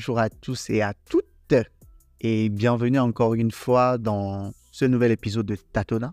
[0.00, 1.54] bonjour à tous et à toutes
[2.22, 6.10] et bienvenue encore une fois dans ce nouvel épisode de Tatona.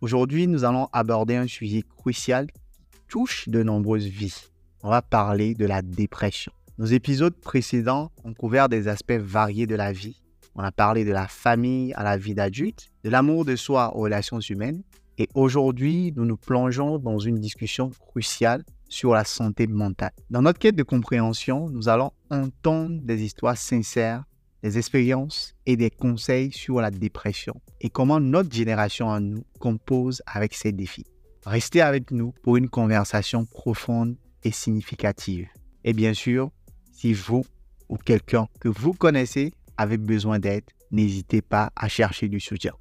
[0.00, 4.40] Aujourd'hui, nous allons aborder un sujet crucial qui touche de nombreuses vies.
[4.84, 6.52] On va parler de la dépression.
[6.78, 10.22] Nos épisodes précédents ont couvert des aspects variés de la vie.
[10.54, 14.02] On a parlé de la famille à la vie d'adulte, de l'amour de soi aux
[14.02, 14.84] relations humaines.
[15.18, 20.12] Et aujourd'hui, nous nous plongeons dans une discussion cruciale sur la santé mentale.
[20.30, 24.24] Dans notre quête de compréhension, nous allons entendre des histoires sincères,
[24.62, 30.22] des expériences et des conseils sur la dépression et comment notre génération en nous compose
[30.26, 31.06] avec ces défis.
[31.44, 35.46] Restez avec nous pour une conversation profonde et significative.
[35.84, 36.50] Et bien sûr,
[36.92, 37.44] si vous
[37.88, 42.72] ou quelqu'un que vous connaissez avez besoin d'aide, n'hésitez pas à chercher du soutien.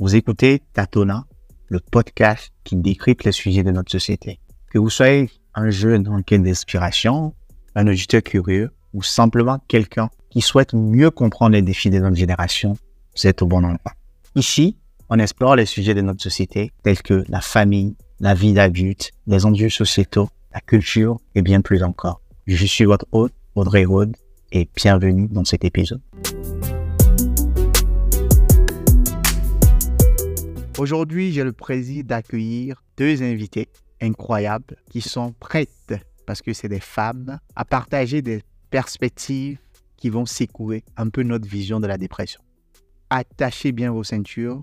[0.00, 1.26] Vous écoutez Tatona,
[1.66, 4.40] le podcast qui décrypte les sujets de notre société.
[4.70, 7.32] Que vous soyez un jeune en quête d'inspiration,
[7.74, 12.76] un auditeur curieux ou simplement quelqu'un qui souhaite mieux comprendre les défis de notre génération,
[13.16, 13.94] vous êtes au bon endroit.
[14.34, 14.76] Ici,
[15.08, 19.46] on explore les sujets de notre société tels que la famille, la vie d'adulte, les
[19.46, 22.20] enjeux sociétaux, la culture et bien plus encore.
[22.46, 24.16] Je suis votre hôte, Audrey Rode,
[24.52, 26.02] et bienvenue dans cet épisode.
[30.76, 33.68] Aujourd'hui, j'ai le plaisir d'accueillir deux invités
[34.00, 35.94] incroyables qui sont prêtes,
[36.26, 39.58] parce que c'est des femmes, à partager des perspectives
[39.96, 42.40] qui vont secouer un peu notre vision de la dépression.
[43.10, 44.62] Attachez bien vos ceintures,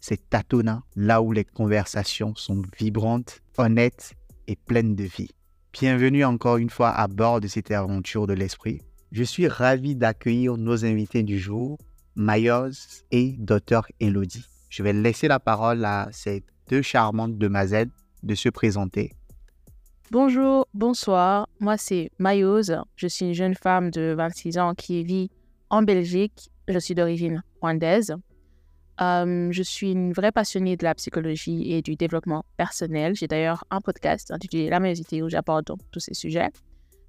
[0.00, 4.12] c'est tâtonnant, là où les conversations sont vibrantes, honnêtes
[4.46, 5.30] et pleines de vie.
[5.72, 8.80] Bienvenue encore une fois à bord de cette aventure de l'esprit.
[9.10, 11.78] Je suis ravi d'accueillir nos invités du jour,
[12.14, 14.44] Mayos et Dr Elodie.
[14.70, 17.90] Je vais laisser la parole à ces deux charmantes demoiselles
[18.22, 19.14] de se présenter.
[20.10, 21.48] Bonjour, bonsoir.
[21.60, 22.78] Moi, c'est Mayose.
[22.96, 25.30] Je suis une jeune femme de 26 ans qui vit
[25.68, 26.50] en Belgique.
[26.66, 28.16] Je suis d'origine rwandaise.
[29.00, 33.14] Euh, je suis une vraie passionnée de la psychologie et du développement personnel.
[33.14, 36.48] J'ai d'ailleurs un podcast intitulé La maïosité où j'aborde tous ces sujets,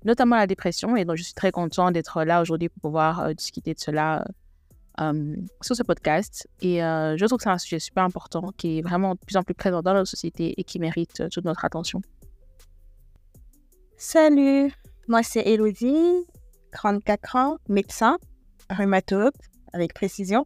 [0.04, 0.96] notamment la dépression.
[0.96, 4.26] Et donc, je suis très contente d'être là aujourd'hui pour pouvoir euh, discuter de cela
[5.02, 6.48] euh, sur ce podcast.
[6.62, 9.38] Et euh, je trouve que c'est un sujet super important qui est vraiment de plus
[9.38, 12.02] en plus présent dans notre société et qui mérite euh, toute notre attention.
[13.98, 14.72] Salut,
[15.08, 16.26] moi c'est Elodie,
[16.72, 18.18] 34 ans, médecin,
[18.70, 19.34] rhumatologue
[19.74, 20.46] avec précision.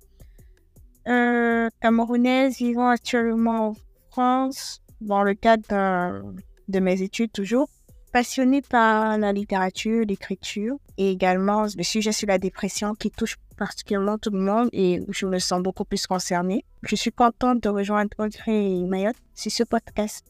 [1.05, 3.75] Camerounaise vivant actuellement en
[4.09, 6.23] France dans le cadre
[6.67, 7.67] de mes études toujours
[8.13, 14.17] passionnée par la littérature, l'écriture et également le sujet sur la dépression qui touche particulièrement
[14.17, 16.65] tout le monde et je me sens beaucoup plus concernée.
[16.89, 20.25] Je suis contente de rejoindre Audrey et Mayotte sur ce podcast.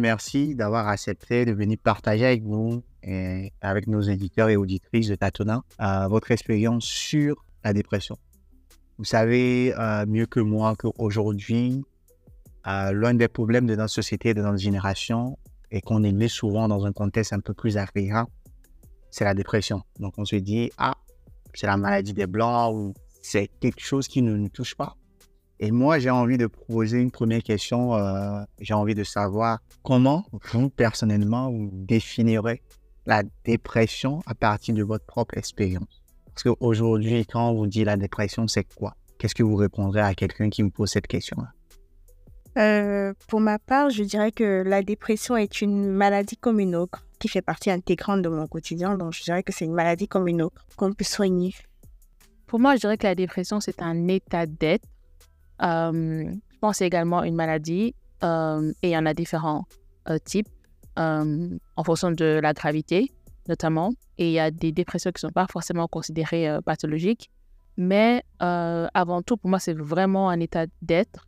[0.00, 5.16] Merci d'avoir accepté de venir partager avec vous et avec nos éditeurs et auditrices de
[5.16, 8.16] Tatona euh, votre expérience sur la dépression.
[8.98, 11.82] Vous savez euh, mieux que moi qu'aujourd'hui,
[12.68, 15.36] euh, l'un des problèmes de notre société, de notre génération,
[15.72, 18.30] et qu'on est souvent dans un contexte un peu plus agréable,
[19.10, 19.82] c'est la dépression.
[19.98, 20.94] Donc on se dit, ah,
[21.54, 24.96] c'est la maladie des blancs ou c'est quelque chose qui ne nous touche pas.
[25.62, 27.94] Et moi, j'ai envie de poser une première question.
[27.94, 30.24] Euh, j'ai envie de savoir comment
[30.54, 32.62] vous, personnellement, vous définirez
[33.04, 36.02] la dépression à partir de votre propre expérience.
[36.26, 38.94] Parce qu'aujourd'hui, quand on vous dit la dépression, c'est quoi?
[39.18, 41.52] Qu'est-ce que vous répondrez à quelqu'un qui me pose cette question-là?
[42.58, 47.04] Euh, Pour ma part, je dirais que la dépression est une maladie comme une autre
[47.18, 48.96] qui fait partie intégrante de mon quotidien.
[48.96, 51.54] Donc, je dirais que c'est une maladie comme une autre qu'on peut soigner.
[52.46, 54.88] Pour moi, je dirais que la dépression, c'est un état d'être.
[55.62, 57.94] Euh, je pense c'est également une maladie
[58.24, 59.66] euh, et il y en a différents
[60.24, 60.48] types
[60.96, 63.12] en fonction de la gravité,
[63.48, 63.92] notamment.
[64.18, 67.30] Et il y a des dépressions qui ne sont pas forcément considérées pathologiques.
[67.76, 71.26] Mais avant tout, pour moi, c'est vraiment un état d'être.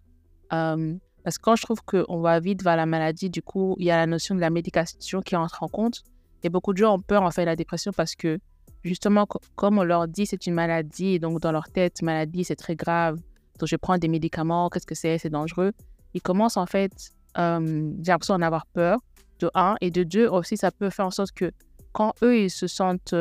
[1.24, 3.90] Parce que quand je trouve qu'on va vite vers la maladie, du coup, il y
[3.90, 6.02] a la notion de la médication qui entre en compte.
[6.42, 8.38] Et beaucoup de gens ont peur en fait de la dépression parce que
[8.82, 12.74] justement, comme on leur dit c'est une maladie, donc dans leur tête, maladie c'est très
[12.74, 13.16] grave,
[13.60, 15.72] donc je prends des médicaments, qu'est-ce que c'est, c'est dangereux.
[16.14, 16.92] Ils commencent en fait,
[17.38, 18.98] euh, j'ai l'impression d'en avoir peur,
[19.38, 21.52] de un, et de deux aussi, ça peut faire en sorte que
[21.92, 23.14] quand eux ils se sentent,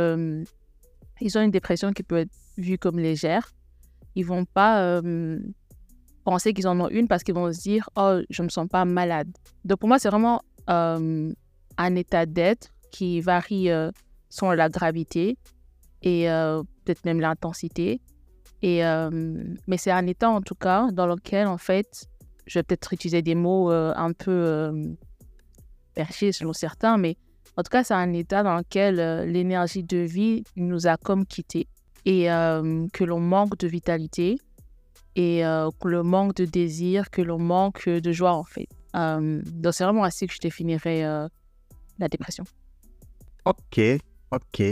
[1.21, 3.51] ils ont une dépression qui peut être vue comme légère,
[4.15, 4.99] ils vont pas
[6.23, 8.85] penser qu'ils en ont une parce qu'ils vont se dire oh je me sens pas
[8.85, 9.29] malade
[9.65, 11.31] donc pour moi c'est vraiment euh,
[11.77, 13.91] un état d'être qui varie euh,
[14.29, 15.37] selon la gravité
[16.01, 18.01] et euh, peut-être même l'intensité.
[18.63, 18.81] Et
[19.67, 22.05] mais c'est un état en tout cas dans lequel en fait
[22.45, 24.95] je vais peut-être utiliser des mots un peu
[25.95, 27.17] perchés selon certains mais
[27.57, 31.25] En tout cas, c'est un état dans lequel euh, l'énergie de vie nous a comme
[31.25, 31.67] quittés
[32.05, 34.37] et euh, que l'on manque de vitalité
[35.15, 38.67] et euh, le manque de désir, que l'on manque de joie en fait.
[38.93, 41.01] donc c'est vraiment ainsi que je définirais
[41.99, 42.43] la dépression.
[43.45, 43.79] Ok,
[44.31, 44.63] ok.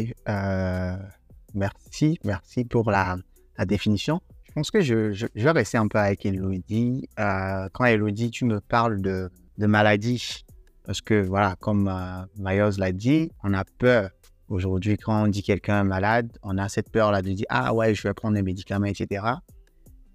[1.53, 3.17] merci, merci pour la,
[3.57, 4.21] la, définition.
[4.45, 7.07] Je pense que je, je, vais rester un peu avec Elodie.
[7.17, 10.45] quand Elodie, tu me parles de, de maladie,
[10.89, 14.09] parce que, voilà, comme euh, Mayos l'a dit, on a peur.
[14.47, 17.93] Aujourd'hui, quand on dit quelqu'un est malade, on a cette peur-là de dire Ah ouais,
[17.93, 19.23] je vais prendre des médicaments, etc.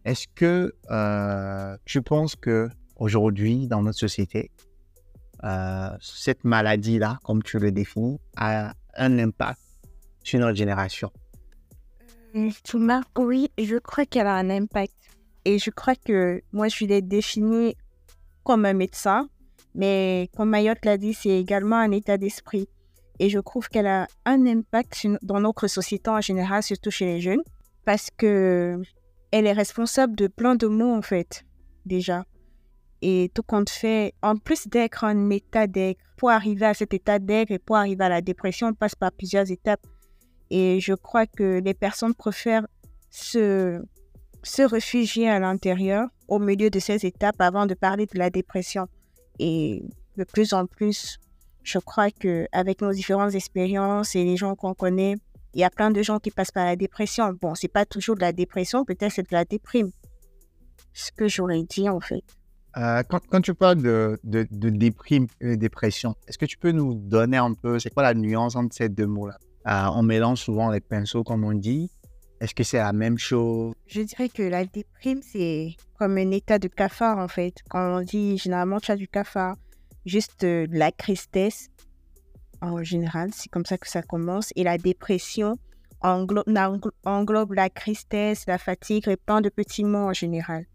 [0.05, 4.51] Est-ce que euh, tu penses que aujourd'hui, dans notre société,
[5.45, 9.61] euh, cette maladie-là, comme tu le définis, a un impact
[10.23, 11.11] sur notre génération?
[12.65, 14.95] Thomas, oui, je crois qu'elle a un impact.
[15.45, 17.77] Et je crois que moi, je l'ai définie
[18.43, 19.29] comme un médecin
[19.75, 22.69] mais comme Mayotte l'a dit, c'est également un état d'esprit.
[23.19, 27.21] Et je trouve qu'elle a un impact dans notre société en général, surtout chez les
[27.21, 27.43] jeunes,
[27.85, 28.81] parce que
[29.35, 31.45] elle est responsable de plein de mots, en fait,
[31.87, 32.25] déjà.
[33.03, 37.19] Et tout compte fait, en plus d'être un état d'être, pour arriver à cet état
[37.19, 39.85] d'être et pour arriver à la dépression, on passe par plusieurs étapes.
[40.51, 42.69] Et je crois que les personnes préfèrent
[43.11, 43.83] se,
[44.45, 48.87] se réfugier à l'intérieur, au milieu de ces étapes, avant de parler de la dépression.
[49.41, 49.83] Et
[50.17, 51.19] de plus en plus,
[51.65, 55.17] je crois qu'avec nos différentes expériences et les gens qu'on connaît,
[55.55, 57.33] il y a plein de gens qui passent par la dépression.
[57.41, 59.91] Bon, c'est pas toujours de la dépression, peut-être c'est de la déprime.
[60.93, 62.23] Ce que j'aurais dit en fait.
[62.77, 66.59] Euh, quand, quand, tu parles de, de, de déprime et de dépression, est-ce que tu
[66.59, 69.39] peux nous donner un peu, c'est quoi la nuance entre ces deux mots-là?
[69.69, 71.89] Euh, On mélange souvent les pinceaux, comme on dit.
[72.41, 73.75] Est-ce que c'est la même chose?
[73.87, 77.55] Je dirais que la déprime, c'est comme un état de cafard, en fait.
[77.71, 79.57] Quand on dit généralement tu as du cafard,
[80.05, 81.69] juste euh, la tristesse,
[82.73, 84.51] en général, c'est comme ça que ça commence.
[84.57, 85.57] Et la dépression
[86.01, 90.67] englobe, la tristesse, la fatigue et plein de petits mots en général,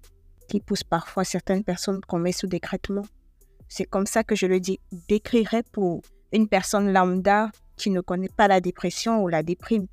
[0.47, 3.03] qui poussent parfois certaines personnes qu'on met sous décrètement.
[3.68, 6.01] C'est comme ça que je le dis, décrirais pour
[6.31, 9.88] une personne lambda qui ne connaît pas la dépression ou la déprime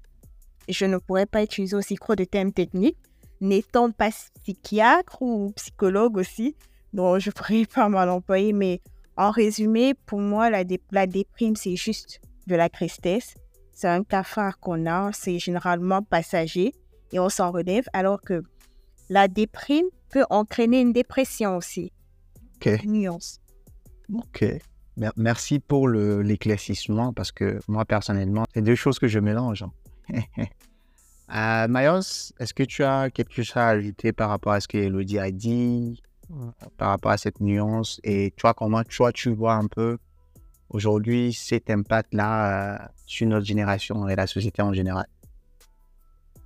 [0.69, 2.99] je ne pourrais pas utiliser aussi trop de termes techniques,
[3.40, 4.10] n'étant pas
[4.42, 6.56] psychiatre ou psychologue aussi,
[6.92, 8.81] donc je pourrais pas mal employer, mais
[9.16, 13.34] en résumé, pour moi, la, la déprime, c'est juste de la tristesse.
[13.72, 16.72] C'est un cafard qu'on a, c'est généralement passager
[17.12, 18.42] et on s'en relève, alors que
[19.08, 21.92] la déprime peut entraîner une dépression aussi.
[22.56, 22.84] Ok.
[22.84, 23.40] nuance.
[24.12, 24.44] Ok.
[25.16, 29.62] Merci pour l'éclaircissement parce que moi, personnellement, c'est deux choses que je mélange.
[29.62, 30.22] Hein.
[31.34, 34.78] euh, Mayos, est-ce que tu as quelque chose à ajouter par rapport à ce que
[34.78, 36.02] Elodie a dit,
[36.76, 39.99] par rapport à cette nuance Et toi, comment toi, tu vois un peu
[40.70, 45.06] aujourd'hui cet impact-là euh, sur notre génération et la société en général?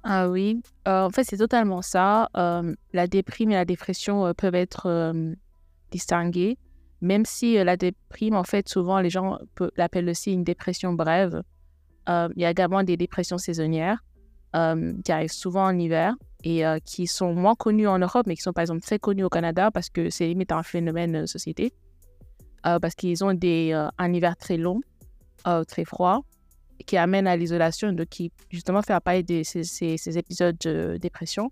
[0.03, 2.29] Ah oui, euh, en fait, c'est totalement ça.
[2.37, 5.15] Euh, la déprime et la dépression peuvent être
[5.91, 6.56] distinguées,
[7.03, 9.38] même si la déprime, en fait, souvent, les gens
[9.77, 11.43] l'appellent aussi une dépression brève.
[12.09, 14.03] Il y a également des dépressions saisonnières
[14.56, 18.37] euh, qui arrivent souvent en hiver et euh, qui sont moins connues en Europe, mais
[18.37, 21.73] qui sont par exemple très connues au Canada parce que c'est limite un phénomène société.
[22.63, 24.81] parce qu'ils ont des, un hiver très long,
[25.67, 26.20] très froid,
[26.86, 31.51] qui amène à l'isolation, donc qui justement fait apparaître ces, ces, épisodes de dépression.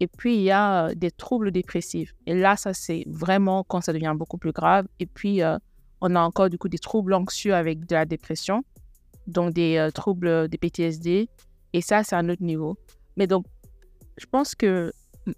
[0.00, 2.14] Et puis, il y a des troubles dépressifs.
[2.26, 4.86] Et là, ça, c'est vraiment quand ça devient beaucoup plus grave.
[4.98, 5.40] Et puis,
[6.00, 8.64] on a encore du coup des troubles anxieux avec de la dépression
[9.30, 11.28] donc des euh, troubles des PTSD.
[11.72, 12.76] Et ça, c'est un autre niveau.
[13.16, 13.46] Mais donc,
[14.16, 14.92] je pense que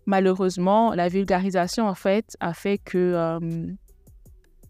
[0.07, 3.67] malheureusement, la vulgarisation, en fait, a fait que euh,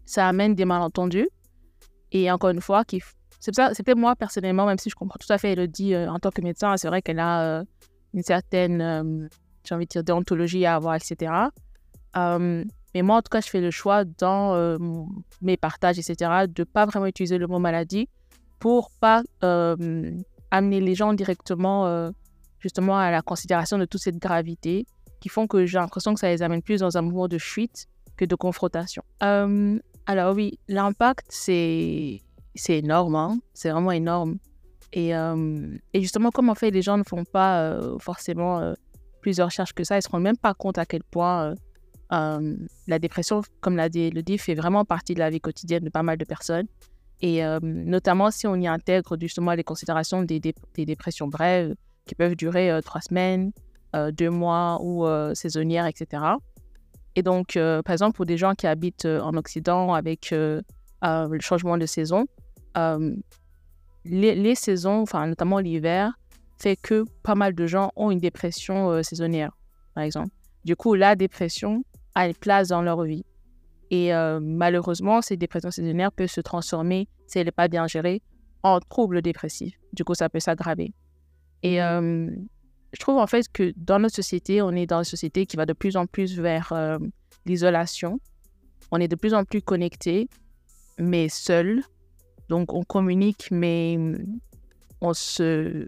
[0.05, 1.29] ça amène des malentendus.
[2.11, 2.83] Et encore une fois,
[3.39, 6.29] c'est peut-être moi personnellement, même si je comprends tout à fait Elodie euh, en tant
[6.29, 7.63] que médecin, c'est vrai qu'elle a
[8.13, 9.29] une certaine,
[9.63, 11.31] j'ai envie de dire, déontologie à avoir, etc.
[12.15, 14.77] mais moi, en tout cas, je fais le choix dans
[15.41, 18.07] mes partages, etc., de ne pas vraiment utiliser le mot maladie
[18.63, 19.75] pour pas euh,
[20.53, 22.11] amener les gens directement euh,
[22.59, 24.85] justement à la considération de toute cette gravité
[25.19, 27.87] qui font que j'ai l'impression que ça les amène plus dans un mouvement de fuite
[28.17, 29.03] que de confrontation.
[29.23, 32.21] Euh, alors oui, l'impact, c'est
[32.69, 33.39] énorme, hein.
[33.53, 34.37] c'est vraiment énorme.
[34.91, 38.75] Et, et, justement, comme en fait les gens ne font pas forcément
[39.21, 41.55] plusieurs recherches que ça, ils ne se rendent même pas compte à quel point
[42.11, 46.03] la dépression, comme l'a dit Elodie, fait vraiment partie de la vie quotidienne de pas
[46.03, 46.67] mal de personnes.
[47.21, 50.39] Et euh, notamment si on y intègre justement les considérations des,
[50.75, 51.73] dépressions brèves
[52.05, 53.51] qui peuvent durer euh, trois semaines,
[53.95, 56.23] euh, deux mois ou saisonnières, etc.
[57.15, 61.85] Et donc, par exemple, pour des gens qui habitent en Occident avec le changement de
[61.85, 62.25] saison,
[62.75, 66.11] les, les saisons, enfin notamment l'hiver,
[66.59, 69.51] fait que pas mal de gens ont une dépression saisonnière,
[69.93, 70.31] par exemple.
[70.65, 71.83] Du coup, la dépression
[72.15, 73.25] a une place dans leur vie.
[73.93, 78.23] Et euh, malheureusement, cette dépression saisonnière peut se transformer, si elle n'est pas bien gérée,
[78.63, 79.79] en trouble dépressif.
[79.93, 80.95] Du coup, ça peut s'aggraver.
[81.61, 82.27] Et euh,
[82.91, 85.67] je trouve en fait que dans notre société, on est dans une société qui va
[85.67, 86.97] de plus en plus vers euh,
[87.45, 88.19] l'isolation.
[88.89, 90.27] On est de plus en plus connecté,
[90.97, 91.83] mais seul.
[92.49, 93.99] Donc, on communique, mais
[95.01, 95.87] on se,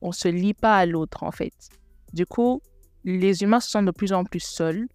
[0.00, 1.52] on se lie pas à l'autre, en fait.
[2.14, 2.62] Du coup,
[3.04, 4.88] les humains se sentent de plus en plus seuls.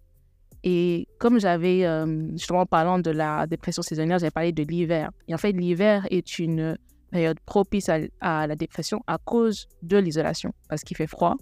[0.64, 5.10] Et comme j'avais, euh, justement, en parlant de la dépression saisonnière, j'avais parlé de l'hiver.
[5.28, 6.78] Et en fait, l'hiver est une
[7.10, 10.52] période propice à, la dépression à cause de l'isolation.
[10.68, 11.36] Parce qu'il fait froid,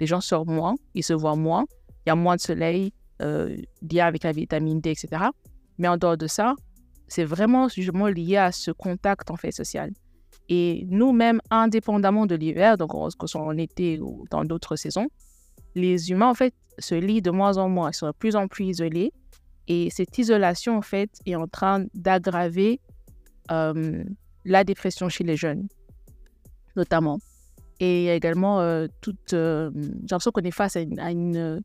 [0.00, 1.64] les gens sortent moins, ils se voient moins,
[2.06, 5.24] il y a moins de soleil, euh, lié avec la vitamine D, etc.
[5.78, 6.54] Mais en dehors de ça,
[7.08, 9.90] c'est vraiment justement lié à ce contact en fait social.
[10.50, 15.08] Et nous-mêmes, indépendamment de l'hiver, donc que ce soit en été ou dans d'autres saisons,
[15.74, 18.48] les humains en fait se lient de moins en moins, ils sont de plus en
[18.48, 19.12] plus isolés.
[19.66, 22.80] Et cette isolation en fait est en train d'aggraver
[23.50, 24.02] euh,
[24.44, 25.68] la dépression chez les jeunes,
[26.76, 27.18] notamment.
[27.80, 31.62] Et également, euh, toute, euh, j'ai l'impression qu'on est face à une,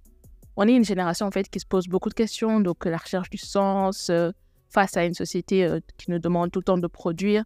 [0.55, 2.60] On est une génération, en fait, qui se pose beaucoup de questions.
[2.60, 4.32] Donc, la recherche du sens, euh,
[4.70, 5.67] face à une société
[5.98, 7.43] qui nous demande tout le temps de produire.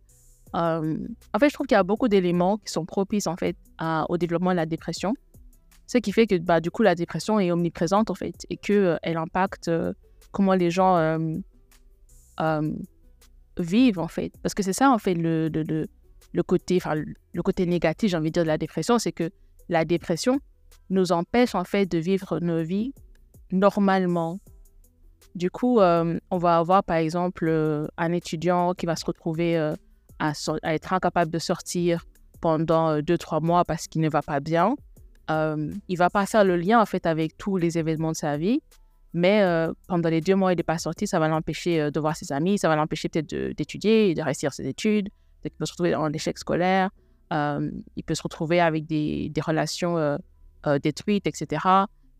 [0.53, 0.81] En
[1.39, 3.57] fait, je trouve qu'il y a beaucoup d'éléments qui sont propices, en fait,
[4.09, 5.13] au développement de la dépression.
[5.87, 8.99] Ce qui fait que, bah, du coup, la dépression est omniprésente, en fait, et qu'elle
[9.03, 9.93] elle impacte euh,
[10.31, 11.17] comment les gens euh,
[12.41, 12.71] euh,
[13.57, 14.33] vivent, en fait.
[14.43, 15.87] Parce que c'est ça, en fait, le, le, le,
[16.33, 16.79] le côté,
[17.33, 19.29] le côté négatif, j'ai envie de dire, de la dépression, c'est que
[19.69, 20.39] la dépression
[20.89, 22.93] nous empêche, en fait, de vivre nos vies
[23.51, 24.39] normalement.
[25.35, 29.57] Du coup, euh, on va avoir, par exemple, euh, un étudiant qui va se retrouver
[29.57, 29.73] euh,
[30.19, 32.05] à, être incapable de sortir
[32.41, 34.75] pendant euh, deux, trois mois parce qu'il ne va pas bien.
[35.29, 38.37] Euh, il va pas faire le lien, en fait, avec tous les événements de sa
[38.37, 38.61] vie.
[39.13, 41.99] Mais euh, pendant les deux mois, il n'est pas sorti, ça va l'empêcher euh, de
[41.99, 45.09] voir ses amis, ça va l'empêcher peut-être de- d'étudier, de réussir ses études.
[45.41, 46.89] Peut-être peut se retrouver en échec scolaire.
[47.33, 50.17] Euh, il peut se retrouver avec des, relations
[50.81, 51.65] détruites, etc.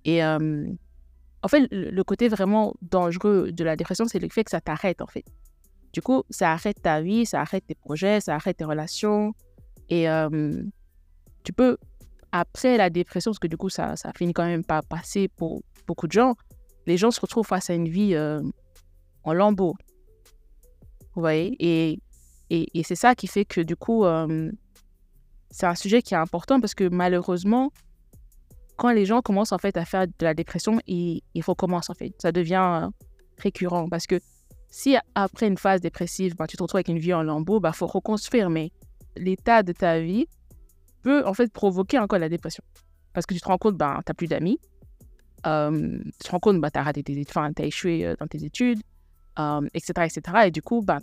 [0.06, 4.52] Et en fait, le, le côté vraiment dangereux de la dépression, c'est le fait que
[4.52, 5.26] ça t'arrête, en fait.
[5.94, 9.34] Du coup, ça arrête ta vie, ça arrête tes projets, ça arrête tes relations.
[9.90, 10.08] Et
[11.44, 11.78] tu peux,
[12.32, 15.62] après la dépression, parce que du coup, ça, ça finit quand même par passer pour
[15.88, 16.36] beaucoup de gens,
[16.86, 18.42] les gens se retrouvent face à une vie euh,
[19.24, 19.76] en lambeaux.
[21.16, 21.56] Vous voyez?
[21.60, 22.00] Et,
[22.50, 24.52] et, et c'est ça qui fait que du coup, euh,
[25.50, 27.72] c'est un sujet qui est important parce que malheureusement,
[28.78, 31.96] quand les gens commencent en fait à faire de la dépression, ils, ils recommencent en
[31.96, 32.14] fait.
[32.22, 32.90] Ça devient euh,
[33.38, 34.20] récurrent parce que
[34.70, 37.62] si après une phase dépressive, bah, tu te retrouves avec une vie en lambeaux, il
[37.62, 38.50] bah, faut reconstruire.
[38.50, 38.72] Mais
[39.16, 40.28] l'état de ta vie
[41.12, 42.64] en fait provoquer encore la dépression.
[43.14, 44.60] Parce que tu te rends compte, bah, tu n'as plus d'amis.
[45.46, 48.16] Euh, tu te rends compte, bah, tu as raté tes études, enfin, as échoué euh,
[48.20, 48.80] dans tes études,
[49.40, 50.22] euh, etc., etc.
[50.46, 51.00] Et du coup, bah,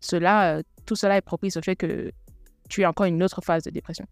[0.00, 2.12] cela, tout cela est propice au fait que
[2.68, 4.06] tu es encore une autre phase de dépression.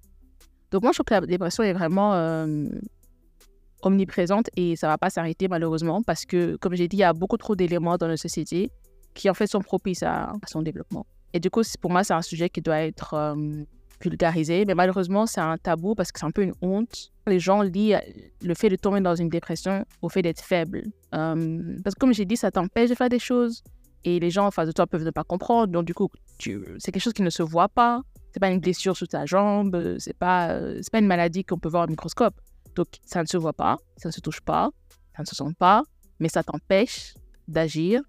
[0.71, 2.47] Donc moi, je trouve que la dépression est vraiment
[3.83, 7.13] omniprésente et ça va pas s'arrêter malheureusement parce que, comme j'ai dit, il y a
[7.13, 8.71] beaucoup trop d'éléments dans notre société
[9.15, 11.07] qui en fait sont propices à, son développement.
[11.35, 13.35] Et du coup, pour moi, c'est un sujet qui doit être
[14.03, 17.13] vulgarisé, mais malheureusement, c'est un tabou parce que c'est un peu une honte.
[17.27, 17.95] Les gens lient
[18.43, 20.85] le fait de tomber dans une dépression au fait d'être faible.
[21.15, 23.63] Euh, parce que comme j'ai dit, ça t'empêche de faire des choses
[24.05, 25.73] et les gens en face de toi peuvent ne pas comprendre.
[25.73, 28.03] Donc du coup, c'est quelque chose qui ne se voit pas.
[28.33, 31.69] C'est pas une blessure sur ta jambe, c'est pas, c'est pas une maladie qu'on peut
[31.69, 32.35] voir au microscope.
[32.75, 34.71] Donc ça ne se voit pas, ça ne se touche pas,
[35.15, 35.83] ça ne se sent pas,
[36.19, 37.15] mais ça t'empêche
[37.47, 38.01] d'agir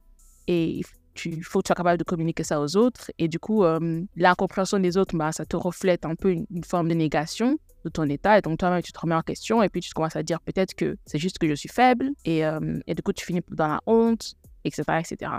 [0.47, 0.81] et
[1.25, 3.11] il faut que tu sois capable de communiquer ça aux autres.
[3.17, 6.63] Et du coup, euh, l'incompréhension des autres, bah, ça te reflète un peu une, une
[6.63, 8.37] forme de négation de ton état.
[8.37, 9.61] Et donc, toi-même, tu te remets en question.
[9.63, 12.09] Et puis, tu commences à dire peut-être que c'est juste que je suis faible.
[12.25, 14.83] Et, euh, et du coup, tu finis dans la honte, etc.
[14.99, 15.31] etc.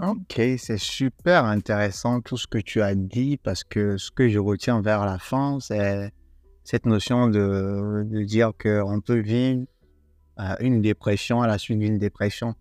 [0.00, 4.38] Ok, c'est super intéressant tout ce que tu as dit parce que ce que je
[4.38, 6.12] retiens vers la fin, c'est
[6.62, 9.64] cette notion de, de dire qu'on peut vivre
[10.38, 12.54] euh, une dépression à la suite d'une dépression.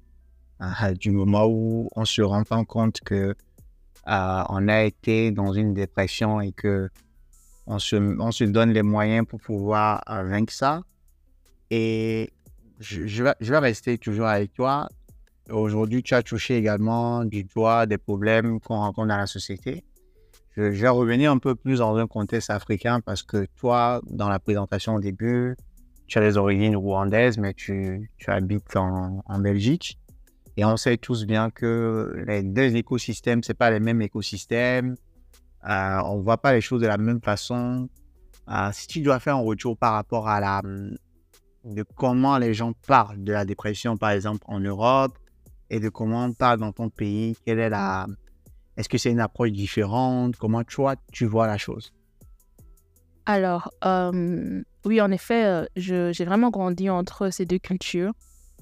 [0.62, 3.36] Euh, du moment où on se rend compte que
[4.08, 6.90] euh, on a été dans une dépression et que
[7.68, 10.82] on se, on se donne les moyens pour pouvoir euh, vaincre ça.
[11.70, 12.32] Et
[12.80, 14.90] je, vais, rester toujours avec toi.
[15.50, 19.84] Aujourd'hui, tu as touché également du doigt des problèmes qu'on rencontre dans la société.
[20.56, 24.40] Je, vais revenir un peu plus dans un contexte africain parce que toi, dans la
[24.40, 25.56] présentation au début,
[26.08, 30.00] tu as des origines rwandaises, mais tu, habites en Belgique.
[30.58, 34.96] Et on sait tous bien que les deux écosystèmes, ce pas les mêmes écosystèmes.
[35.70, 37.88] euh, on ne voit pas les choses de la même façon.
[38.50, 40.62] Euh, si tu dois faire un retour par rapport à la,
[41.64, 45.18] de comment les gens parlent de la dépression, par exemple, en Europe,
[45.70, 48.08] et de comment on parle dans ton pays, quelle est la,
[48.78, 50.38] est-ce que c'est une approche différente?
[50.38, 51.92] Comment toi, tu vois la chose?
[53.26, 53.70] Alors,
[54.86, 58.14] oui, en effet, euh, j'ai vraiment grandi entre ces deux cultures,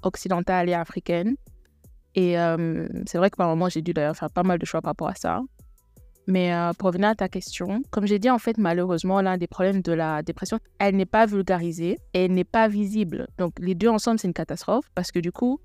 [0.01, 1.35] occidentale et africaine.
[2.15, 4.81] Et euh, c'est vrai que par moment, j'ai dû d'ailleurs faire pas mal de choix
[4.81, 5.41] par rapport à ça.
[6.27, 9.81] Mais pour revenir à ta question, comme j'ai dit, en fait, malheureusement, l'un des problèmes
[9.84, 13.27] de la dépression, elle n'est pas vulgarisée et elle n'est pas visible.
[13.38, 15.60] Donc, les deux ensemble, c'est une catastrophe parce que du coup,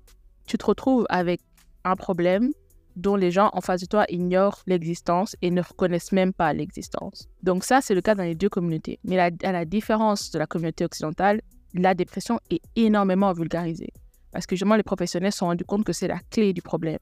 [0.45, 1.41] tu te retrouves avec
[1.83, 2.51] un problème
[2.95, 7.29] dont les gens en face de toi ignorent l'existence et ne reconnaissent même pas l'existence.
[7.41, 8.99] Donc ça, c'est le cas dans les deux communautés.
[9.03, 11.41] Mais à la différence de la communauté occidentale,
[11.73, 13.93] la dépression est énormément vulgarisée.
[14.31, 16.99] Parce que justement, les professionnels se sont rendus compte que c'est la clé du problème.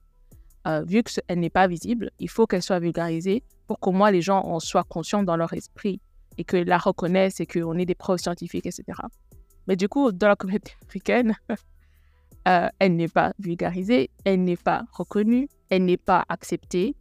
[0.66, 4.20] Euh, vu qu'elle n'est pas visible, il faut qu'elle soit vulgarisée pour qu'au moins les
[4.20, 6.00] gens en soient conscients dans leur esprit
[6.36, 8.84] et qu'ils la reconnaissent et qu'on ait des preuves scientifiques, etc.
[9.66, 11.36] Mais du coup, dans la communauté africaine,
[12.48, 16.96] euh, elle n'est pas vulgarisée, elle n'est pas reconnue, elle n'est pas acceptée.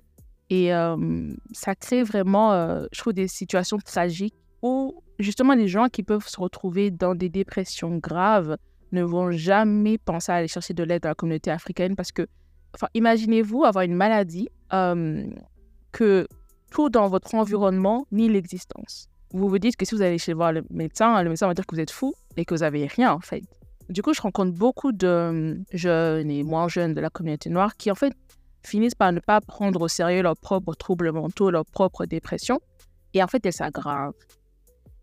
[0.50, 5.88] Et euh, ça crée vraiment, euh, je trouve, des situations tragiques où justement les gens
[5.88, 8.58] qui peuvent se retrouver dans des dépressions graves
[8.92, 12.28] ne vont jamais penser à aller chercher de l'aide dans la communauté africaine parce que,
[12.76, 16.28] enfin, imaginez-vous avoir une maladie que
[16.72, 19.10] tout dans votre environnement nie l'existence.
[19.32, 21.66] Vous vous dites que si vous allez chez voir le médecin, le médecin va dire
[21.66, 23.44] que vous êtes fou et que vous n'avez rien en fait.
[23.90, 27.76] Du coup, je rencontre beaucoup de euh, jeunes et moins jeunes de la communauté noire
[27.76, 28.14] qui, en fait,
[28.64, 32.60] finissent par ne pas prendre au sérieux leurs propres troubles mentaux, leurs propres dépressions.
[33.16, 34.14] Et en fait, elles s'aggravent.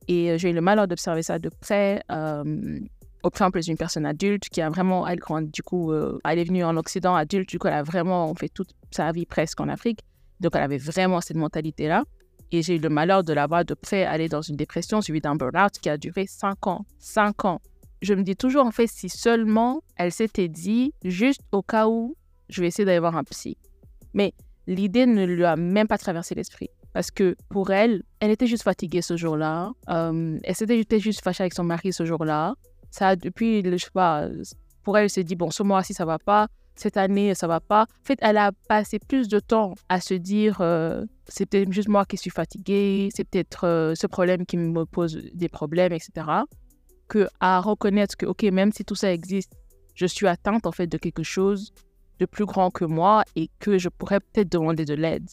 [0.06, 2.78] Et euh, j'ai eu le malheur d'observer ça de près, euh,
[3.26, 6.76] au exemple d'une personne adulte qui a vraiment, elle, du coup, elle est venue en
[6.76, 10.00] Occident adulte, du coup, elle a vraiment fait toute sa vie presque en Afrique.
[10.40, 12.04] Donc, elle avait vraiment cette mentalité-là.
[12.52, 15.20] Et j'ai eu le malheur de la voir de près aller dans une dépression suivie
[15.20, 16.86] d'un burn-out qui a duré cinq ans.
[16.98, 17.60] Cinq ans
[18.02, 22.16] je me dis toujours, en fait, si seulement elle s'était dit, juste au cas où,
[22.48, 23.56] je vais essayer d'aller voir un psy.
[24.14, 24.32] Mais
[24.66, 26.68] l'idée ne lui a même pas traversé l'esprit.
[26.92, 29.72] Parce que pour elle, elle était juste fatiguée ce jour-là.
[29.90, 32.54] Euh, elle s'était juste fâchée avec son mari ce jour-là.
[32.90, 34.28] Ça, depuis, je sais pas,
[34.82, 36.48] pour elle, elle s'est dit, bon, ce mois-ci, ça va pas.
[36.74, 37.82] Cette année, ça va pas.
[37.82, 41.88] En fait, elle a passé plus de temps à se dire, euh, c'est peut-être juste
[41.88, 46.42] moi qui suis fatiguée, c'est peut-être euh, ce problème qui me pose des problèmes, etc
[47.08, 49.52] que à reconnaître que, OK, même si tout ça existe,
[49.94, 51.72] je suis atteinte en fait de quelque chose
[52.18, 55.28] de plus grand que moi et que je pourrais peut-être demander de l'aide.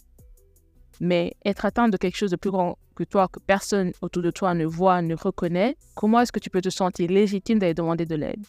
[1.00, 4.32] Mais être atteinte de quelque chose de plus grand que toi, que personne autour de
[4.32, 8.06] toi ne voit, ne reconnaît, comment est-ce que tu peux te sentir légitime d'aller demander
[8.06, 8.46] de l'aide?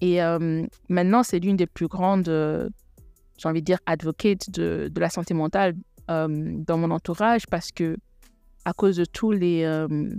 [0.00, 2.68] Et euh, maintenant, c'est l'une des plus grandes, euh,
[3.38, 5.74] j'ai envie de dire, advocates de, la santé mentale
[6.10, 7.96] euh, dans mon entourage parce que
[8.64, 9.68] à cause de toutes les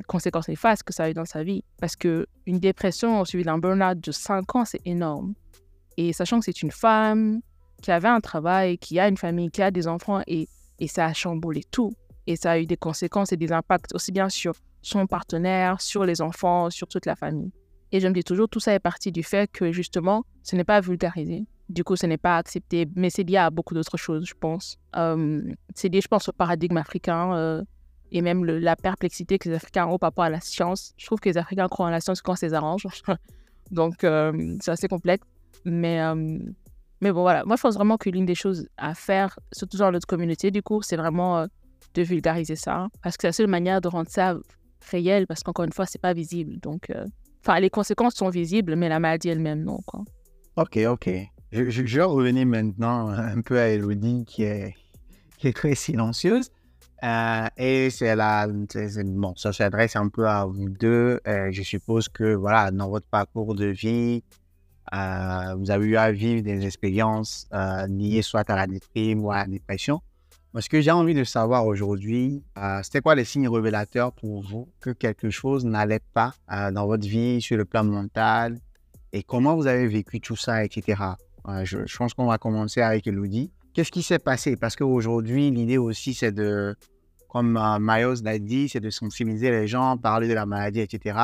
[0.08, 1.64] conséquences néfastes que ça a eu dans sa vie.
[1.80, 5.34] Parce qu'une dépression suivie d'un burn-out de 5 ans, c'est énorme.
[5.96, 7.40] Et sachant que c'est une femme
[7.82, 10.50] qui avait un travail, qui a une famille, qui a des enfants, et,
[10.84, 11.94] et ça a chamboulé tout.
[12.28, 16.06] Et ça a eu des conséquences et des impacts aussi bien sur son partenaire, sur
[16.06, 17.52] les enfants, sur toute la famille.
[17.94, 20.64] Et je me dis toujours, tout ça est parti du fait que justement, ce n'est
[20.66, 21.46] pas vulgarisé.
[21.70, 24.78] Du coup, ce n'est pas accepté, mais c'est lié à beaucoup d'autres choses, je pense.
[24.98, 25.42] Euh,
[25.74, 27.34] c'est lié, je pense, au paradigme africain.
[27.36, 27.64] Euh,
[28.12, 30.94] et même la perplexité que les Africains ont par rapport à la science.
[30.98, 32.86] Je trouve que les Africains croient en la science quand ça les arrange.
[33.72, 35.26] Donc, euh, c'est assez complexe.
[35.66, 36.40] Mais, euh,
[37.04, 37.44] mais bon, voilà.
[37.46, 40.64] Moi, je pense vraiment que l'une des choses à faire, surtout dans notre communauté, du
[40.64, 41.46] coup, c'est vraiment euh,
[41.94, 42.88] de vulgariser ça.
[43.02, 44.36] Parce que c'est la seule manière de rendre ça
[44.90, 46.60] réel, parce qu'encore une fois, c'est pas visible.
[46.60, 46.92] Donc,
[47.42, 49.80] enfin, les conséquences sont visibles, mais la maladie elle-même, non.
[49.86, 50.04] Quoi.
[50.56, 51.10] Ok, ok.
[51.52, 54.76] Je, je, je, vais revenir maintenant un peu à Elodie, qui est,
[55.38, 56.50] qui est très silencieuse.
[57.04, 61.20] Euh, et c'est là, bon, ça s'adresse un peu à vous deux.
[61.28, 64.24] Euh, je suppose que, voilà, dans votre parcours de vie,
[64.94, 67.48] euh, vous avez eu à vivre des expériences
[67.90, 70.02] liées soit à la déprime ou à la dépression.
[70.54, 72.44] Moi, ce que j'ai envie de savoir aujourd'hui,
[72.84, 76.34] c'était quoi les signes révélateurs pour vous que quelque chose n'allait pas
[76.72, 78.60] dans votre vie sur le plan mental
[79.14, 81.02] et comment vous avez vécu tout ça, etc.
[81.64, 83.52] Je, je, pense qu'on va commencer avec Elodie.
[83.74, 84.56] Qu'est-ce qui s'est passé?
[84.56, 86.76] Parce qu'aujourd'hui, l'idée aussi, c'est de
[87.34, 91.18] comme euh, l'a dit, c'est de sensibiliser les gens, parler de la maladie, etc.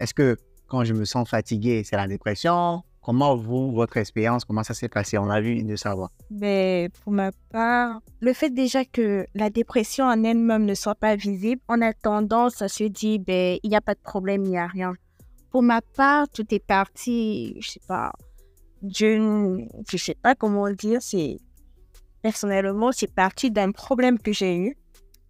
[0.00, 2.82] Est-ce que quand je me sens fatigué, c'est la dépression?
[3.06, 5.16] Comment vous, votre expérience, comment ça s'est passé?
[5.16, 6.10] On a vu de savoir.
[6.28, 11.14] Mais pour ma part, le fait déjà que la dépression en elle-même ne soit pas
[11.14, 14.50] visible, on a tendance à se dire, ben, il n'y a pas de problème, il
[14.50, 14.94] n'y a rien.
[15.52, 18.10] Pour ma part, tout est parti, je sais pas,
[18.82, 21.38] je je sais pas comment dire, c'est,
[22.22, 24.76] personnellement, c'est parti d'un problème que j'ai eu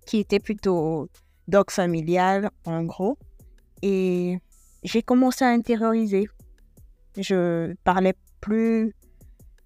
[0.06, 1.10] qui était plutôt
[1.46, 3.18] dog familial, en gros.
[3.82, 4.38] Et
[4.82, 6.26] j'ai commencé à intérioriser.
[7.18, 8.94] Je parlais plus,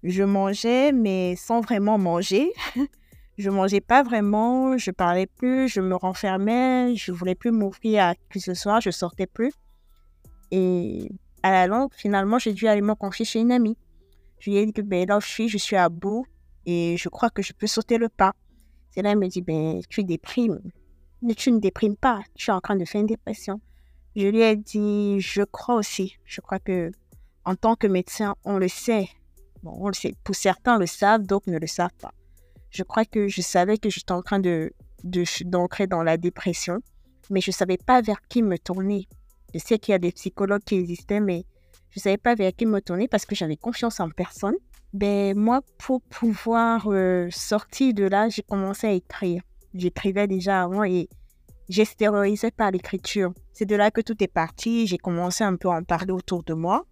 [0.03, 2.51] je mangeais, mais sans vraiment manger.
[3.37, 8.15] je mangeais pas vraiment, je parlais plus, je me renfermais, je voulais plus m'ouvrir à
[8.31, 9.53] qui ce soit, je sortais plus.
[10.51, 11.09] Et
[11.43, 13.77] à la longue, finalement, j'ai dû aller me confier chez une amie.
[14.39, 16.25] Je lui ai dit que ben, là je suis, je suis à bout
[16.65, 18.33] et je crois que je peux sauter le pas.
[18.89, 20.59] C'est là, elle me dit, ben, tu déprimes.
[21.21, 23.61] Mais tu ne déprimes pas, tu es en train de faire une dépression.
[24.15, 26.17] Je lui ai dit, je crois aussi.
[26.25, 26.91] Je crois que
[27.45, 29.09] en tant que médecin, on le sait.
[29.63, 30.13] Bon, on le sait.
[30.23, 32.11] Pour certains le savent, d'autres ne le savent pas.
[32.69, 34.73] Je crois que je savais que j'étais en train de
[35.03, 36.79] d'entrer dans la dépression,
[37.31, 39.07] mais je ne savais pas vers qui me tourner.
[39.53, 41.43] Je sais qu'il y a des psychologues qui existaient, mais
[41.89, 44.55] je ne savais pas vers qui me tourner parce que j'avais confiance en personne.
[44.93, 49.41] Ben, moi, pour pouvoir euh, sortir de là, j'ai commencé à écrire.
[49.73, 51.09] J'écrivais déjà avant et
[51.69, 53.33] j'extériorisais par l'écriture.
[53.53, 54.85] C'est de là que tout est parti.
[54.85, 56.85] J'ai commencé un peu à en parler autour de moi.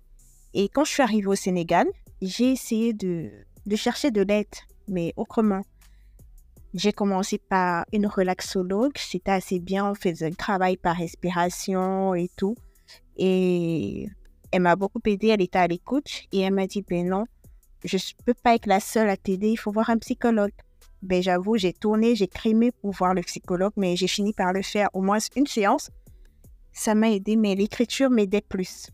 [0.54, 1.88] Et quand je suis arrivée au Sénégal,
[2.22, 3.30] j'ai essayé de,
[3.76, 4.48] chercher de l'aide,
[4.88, 5.62] mais autrement.
[6.74, 8.94] J'ai commencé par une relaxologue.
[8.96, 9.90] C'était assez bien.
[9.90, 12.56] On faisait un travail par respiration et tout.
[13.18, 14.08] Et
[14.52, 15.28] elle m'a beaucoup aidée.
[15.28, 16.10] Elle était à l'écoute.
[16.32, 17.26] Et elle m'a dit, ben non,
[17.84, 19.50] je ne peux pas être la seule à t'aider.
[19.50, 20.54] Il faut voir un psychologue.
[21.02, 24.62] Ben, j'avoue, j'ai tourné, j'ai crimé pour voir le psychologue, mais j'ai fini par le
[24.62, 25.90] faire au moins une séance.
[26.74, 28.90] Ça m'a aidé, mais l'écriture m'aidait plus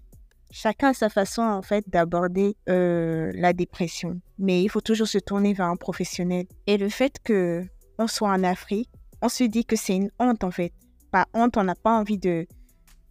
[0.55, 4.21] chacun a sa façon en fait d'aborder euh, la dépression.
[4.39, 6.45] Mais il faut toujours se tourner vers un professionnel.
[6.65, 7.65] Et le fait que
[7.99, 8.89] on soit en Afrique,
[9.21, 10.71] on se dit que c'est une honte en fait.
[11.11, 12.47] Pas honte, on n'a pas envie de,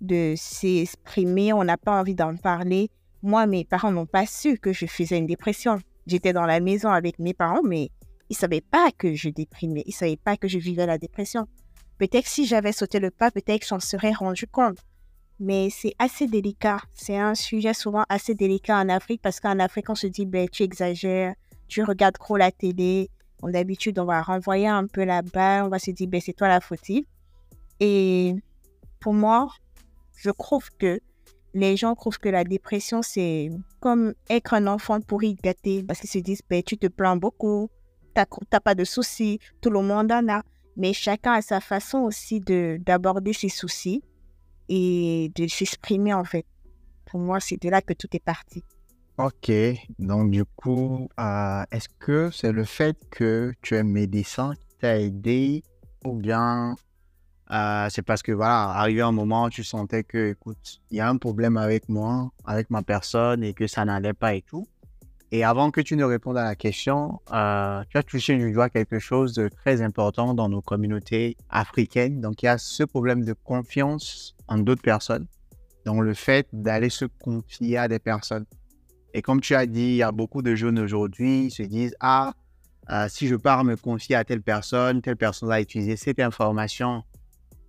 [0.00, 2.90] de s'exprimer, on n'a pas envie d'en parler.
[3.22, 5.78] Moi, mes parents n'ont pas su que je faisais une dépression.
[6.07, 7.90] J'étais dans la maison avec mes parents, mais
[8.30, 9.83] ils ne savaient pas que je déprimais.
[9.87, 11.46] Ils ne savaient pas que je vivais la dépression.
[11.98, 14.78] Peut-être si j'avais sauté le pas, peut-être que j'en serais rendu compte
[15.40, 16.79] mais c'est assez délicat.
[16.92, 20.49] C'est un sujet souvent assez délicat en Afrique parce qu'en Afrique, on se dit, ben,
[20.49, 21.35] tu exagères,
[21.68, 23.11] tu regardes trop la télé.
[23.42, 26.49] D'habitude, on va renvoyer un peu la balle, on va se dire, ben, c'est toi
[26.49, 27.05] la fautive.
[27.81, 28.35] Et
[29.01, 29.49] pour moi,
[30.16, 31.01] je trouve que
[31.53, 36.11] les gens trouvent que la dépression, c'est comme être un enfant pourri gâté parce qu'ils
[36.11, 37.68] se disent, ben, tu te plains beaucoup,
[38.14, 40.42] tu n'as pas de soucis, tout le monde en a.
[40.77, 44.03] Mais chacun a sa façon aussi d'aborder ses soucis
[44.68, 46.46] et de s'exprimer en fait.
[47.07, 48.64] Pour moi, c'est de là que tout est parti.
[49.18, 49.53] Ok,
[49.98, 54.98] donc du coup, euh, est-ce que c'est le fait que tu es médecin qui t'a
[54.98, 55.62] aidé
[56.05, 56.74] ou bien
[57.50, 61.09] euh, c'est parce que voilà, arrivé un moment, tu sentais que, écoute, il y a
[61.09, 64.66] un problème avec moi, avec ma personne et que ça n'allait pas et tout?
[65.33, 68.69] Et avant que tu ne répondes à la question, euh, tu as touché du doigt
[68.69, 72.21] quelque chose de très important dans nos communautés africaines.
[72.21, 75.27] Donc, il y a ce problème de confiance en d'autres personnes,
[75.85, 78.47] dans le fait d'aller se confier à des personnes.
[79.13, 81.97] Et comme tu as dit, il y a beaucoup de jeunes aujourd'hui qui se disent
[82.01, 82.35] Ah,
[82.91, 87.03] euh, si je pars me confier à telle personne, telle personne va utiliser cette information,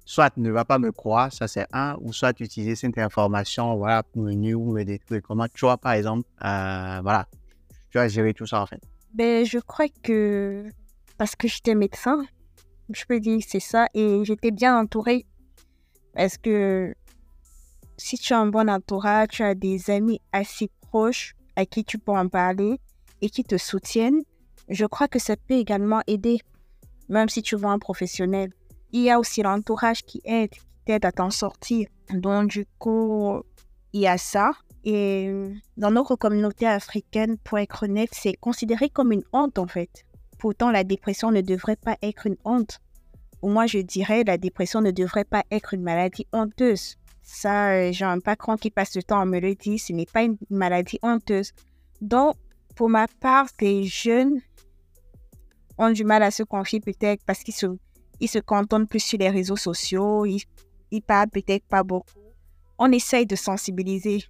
[0.06, 4.04] soit ne va pas me croire, ça c'est un, ou soit utiliser cette information voilà,
[4.04, 5.22] pour me nuire ou me détruire.
[5.24, 7.28] Comment tu vois, par exemple, euh, voilà,
[7.99, 8.81] tu as tout ça en fait
[9.13, 10.65] ben, Je crois que
[11.17, 12.25] parce que j'étais médecin,
[12.91, 15.25] je peux dire c'est ça, et j'étais bien entourée
[16.15, 16.95] est-ce que
[17.97, 21.97] si tu as un bon entourage, tu as des amis assez proches à qui tu
[21.97, 22.79] peux en parler
[23.21, 24.21] et qui te soutiennent,
[24.69, 26.39] je crois que ça peut également aider,
[27.10, 28.51] même si tu vois un professionnel.
[28.91, 31.88] Il y a aussi l'entourage qui aide, qui t'aide à t'en sortir.
[32.12, 33.41] Donc, du coup,
[33.91, 34.51] il y a ça.
[34.86, 35.32] Et
[35.78, 40.06] dans notre communauté africaine, pour être honnête, c'est considéré comme une honte en fait.
[40.38, 42.80] Pourtant, la dépression ne devrait pas être une honte
[43.50, 46.95] moi, je dirais la dépression ne devrait pas être une maladie honteuse.
[47.21, 50.06] Ça, euh, j'ai un patron qui passe le temps à me le dire, ce n'est
[50.06, 51.52] pas une maladie honteuse.
[52.02, 52.36] Donc,
[52.76, 54.41] pour ma part, les jeunes
[55.78, 57.65] ont du mal à se confier peut-être parce qu'ils se,
[58.19, 60.43] ils se contentent plus sur les réseaux sociaux, ils,
[60.91, 62.19] ils parlent peut-être pas beaucoup.
[62.78, 64.24] On essaye de sensibiliser.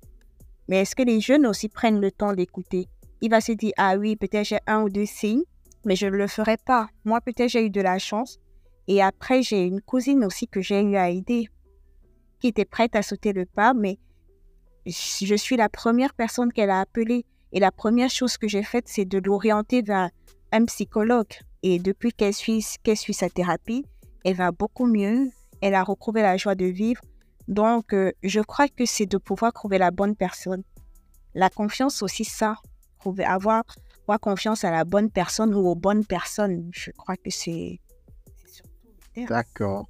[0.68, 2.88] Mais est-ce que les jeunes aussi prennent le temps d'écouter?
[3.22, 5.44] Il va se dire, ah oui, peut-être j'ai un ou deux signes,
[5.86, 6.90] mais je ne le ferai pas.
[7.06, 8.40] Moi, peut-être j'ai eu de la chance.
[8.88, 11.50] Et après, j'ai une cousine aussi que j'ai eu à aider,
[12.40, 13.98] qui était prête à sauter le pas, mais
[14.86, 17.26] je suis la première personne qu'elle a appelée.
[17.52, 20.10] Et la première chose que j'ai faite, c'est de l'orienter vers
[20.52, 21.34] un psychologue.
[21.64, 23.86] Et depuis qu'elle suit, qu'elle suit sa thérapie,
[24.24, 25.30] elle va beaucoup mieux.
[25.62, 27.02] Elle a retrouvé la joie de vivre.
[27.48, 30.64] Donc, euh, je crois que c'est de pouvoir trouver la bonne personne.
[31.34, 32.56] La confiance aussi, ça.
[33.00, 33.64] Trouver, avoir,
[34.04, 36.70] avoir confiance à la bonne personne ou aux bonnes personnes.
[36.74, 37.80] Je crois que c'est
[39.24, 39.88] D'accord.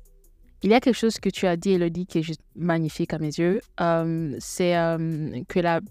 [0.62, 3.20] Il y a quelque chose que tu as dit, Elodie, qui est juste magnifique à
[3.20, 3.62] mes yeux.
[3.82, 5.82] Euh, c'est euh, que la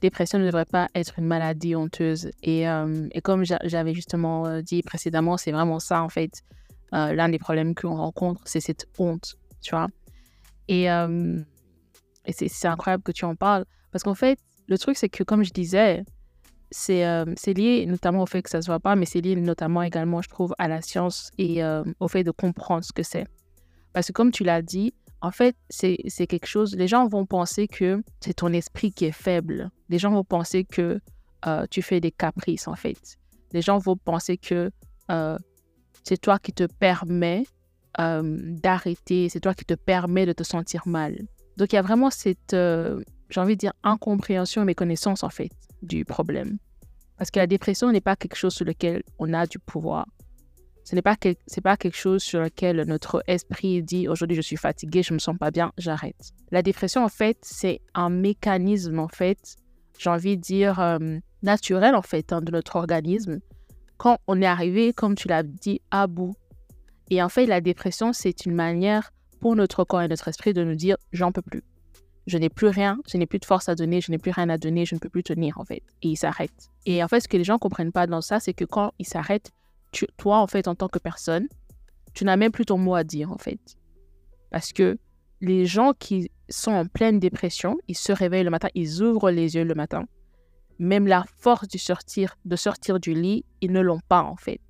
[0.00, 2.30] dépression ne devrait pas être une maladie honteuse.
[2.42, 6.42] Et, euh, et comme j'avais justement dit précédemment, c'est vraiment ça, en fait.
[6.92, 9.88] L'un des problèmes qu'on rencontre, c'est cette honte, tu vois.
[10.68, 13.64] Et, et c'est incroyable que tu en parles.
[13.90, 16.04] Parce qu'en fait, le truc, c'est que, comme je disais,
[16.70, 19.82] c'est lié notamment au fait que ça ne se voit pas, mais c'est lié notamment
[19.82, 21.62] également, je trouve, à la science et
[22.00, 23.26] au fait de comprendre ce que c'est.
[23.92, 27.66] Parce que comme tu l'as dit, en fait, c'est quelque chose, les gens vont penser
[27.66, 29.70] que c'est ton esprit qui est faible.
[29.88, 31.00] Les gens vont penser que
[31.46, 33.16] euh, tu fais des caprices, en fait.
[33.52, 34.70] Les gens vont penser que
[35.10, 35.38] euh,
[36.04, 37.44] c'est toi qui te permets
[38.00, 38.22] euh,
[38.62, 41.18] d'arrêter, c'est toi qui te permets de te sentir mal.
[41.56, 45.50] Donc, il y a vraiment cette, j'ai envie de dire, incompréhension et méconnaissance, en fait,
[45.82, 46.58] du problème.
[47.16, 50.06] Parce que la dépression n'est pas quelque chose sur lequel on a du pouvoir.
[50.84, 55.02] Ce n'est pas, pas quelque chose sur lequel notre esprit dit aujourd'hui je suis fatigué,
[55.02, 56.32] je me sens pas bien, j'arrête.
[56.50, 59.56] La dépression, en fait, c'est un mécanisme, en fait,
[59.98, 63.40] j'ai envie de dire, euh, naturel, en fait, hein, de notre organisme.
[63.98, 66.34] Quand on est arrivé, comme tu l'as dit, à bout.
[67.10, 70.64] Et en fait, la dépression, c'est une manière pour notre corps et notre esprit de
[70.64, 71.62] nous dire j'en peux plus.
[72.26, 74.50] Je n'ai plus rien, je n'ai plus de force à donner, je n'ai plus rien
[74.50, 75.82] à donner, je ne peux plus tenir, en fait.
[76.02, 76.68] Et il s'arrête.
[76.84, 78.92] Et en fait, ce que les gens ne comprennent pas dans ça, c'est que quand
[78.98, 79.50] il s'arrête,
[80.18, 81.48] toi, en fait, en tant que personne,
[82.12, 83.58] tu n'as même plus ton mot à dire, en fait.
[84.50, 84.98] Parce que
[85.40, 89.54] les gens qui sont en pleine dépression, ils se réveillent le matin, ils ouvrent les
[89.54, 90.04] yeux le matin.
[90.78, 94.60] Même la force de sortir, de sortir du lit, ils ne l'ont pas, en fait.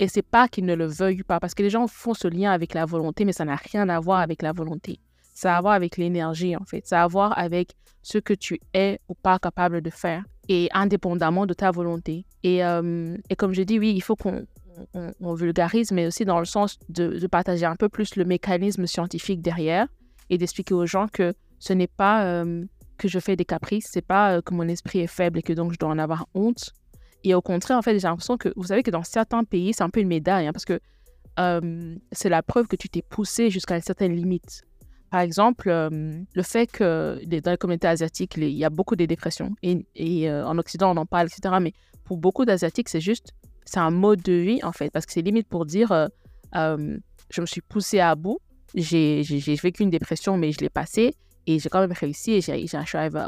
[0.00, 2.50] Et c'est pas qu'ils ne le veuillent pas, parce que les gens font ce lien
[2.50, 4.98] avec la volonté, mais ça n'a rien à voir avec la volonté.
[5.34, 6.86] Ça a à voir avec l'énergie, en fait.
[6.86, 10.70] Ça a à voir avec ce que tu es ou pas capable de faire et
[10.72, 12.24] indépendamment de ta volonté.
[12.42, 14.46] Et, euh, comme je dis, oui, il faut qu'on
[14.94, 19.42] on, vulgarise, mais aussi dans le sens de, partager un peu plus le mécanisme scientifique
[19.42, 19.86] derrière
[20.30, 22.64] et d'expliquer aux gens que ce n'est pas euh,
[22.96, 25.52] que je fais des caprices, c'est pas euh, que mon esprit est faible et que
[25.52, 26.72] donc je dois en avoir honte.
[27.24, 29.82] Et au contraire, en fait, j'ai l'impression que vous savez que dans certains pays, c'est
[29.82, 30.80] un peu une médaille, hein, parce que
[32.12, 34.62] c'est la preuve que tu t'es poussé jusqu'à une certaine limite.
[35.10, 39.54] Par exemple, le fait que dans les communautés asiatiques, il y a beaucoup de dépressions.
[39.62, 41.54] Et, en Occident, on en parle, etc.
[41.60, 41.72] Mais
[42.04, 43.32] pour beaucoup d'Asiatiques, c'est juste,
[43.64, 44.90] c'est un mode de vie, en fait.
[44.90, 46.08] Parce que c'est limite pour dire,
[46.54, 48.38] je me suis poussé à bout,
[48.74, 49.22] j'ai
[49.62, 51.14] vécu une dépression, mais je l'ai passée.
[51.46, 52.66] Et j'ai quand même réussi et j'ai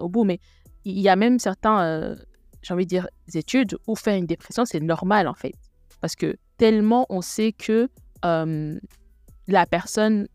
[0.00, 0.24] au bout.
[0.24, 0.38] Mais
[0.84, 2.14] il y a même certains,
[2.62, 5.54] j'ai envie de dire, études où faire une dépression, c'est normal, en fait.
[6.00, 7.88] Parce que tellement on sait que
[8.22, 10.28] la personne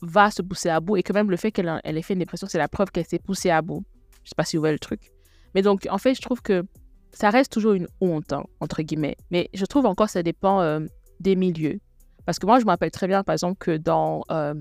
[0.00, 2.46] va se pousser à bout et que même le fait qu'elle ait fait une dépression,
[2.48, 3.84] c'est la preuve qu'elle s'est poussée à bout.
[4.22, 5.12] Je sais pas si vous voyez le truc.
[5.54, 6.64] Mais donc, en fait, je trouve que
[7.12, 9.16] ça reste toujours une honte, hein, entre guillemets.
[9.30, 10.80] Mais je trouve encore que ça dépend euh,
[11.20, 11.78] des milieux.
[12.26, 14.54] Parce que moi, je me rappelle très bien, par exemple, que dans euh,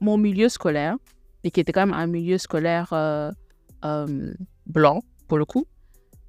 [0.00, 0.96] mon milieu scolaire,
[1.44, 3.30] et qui était quand même un milieu scolaire euh,
[4.66, 5.66] blanc, pour le coup,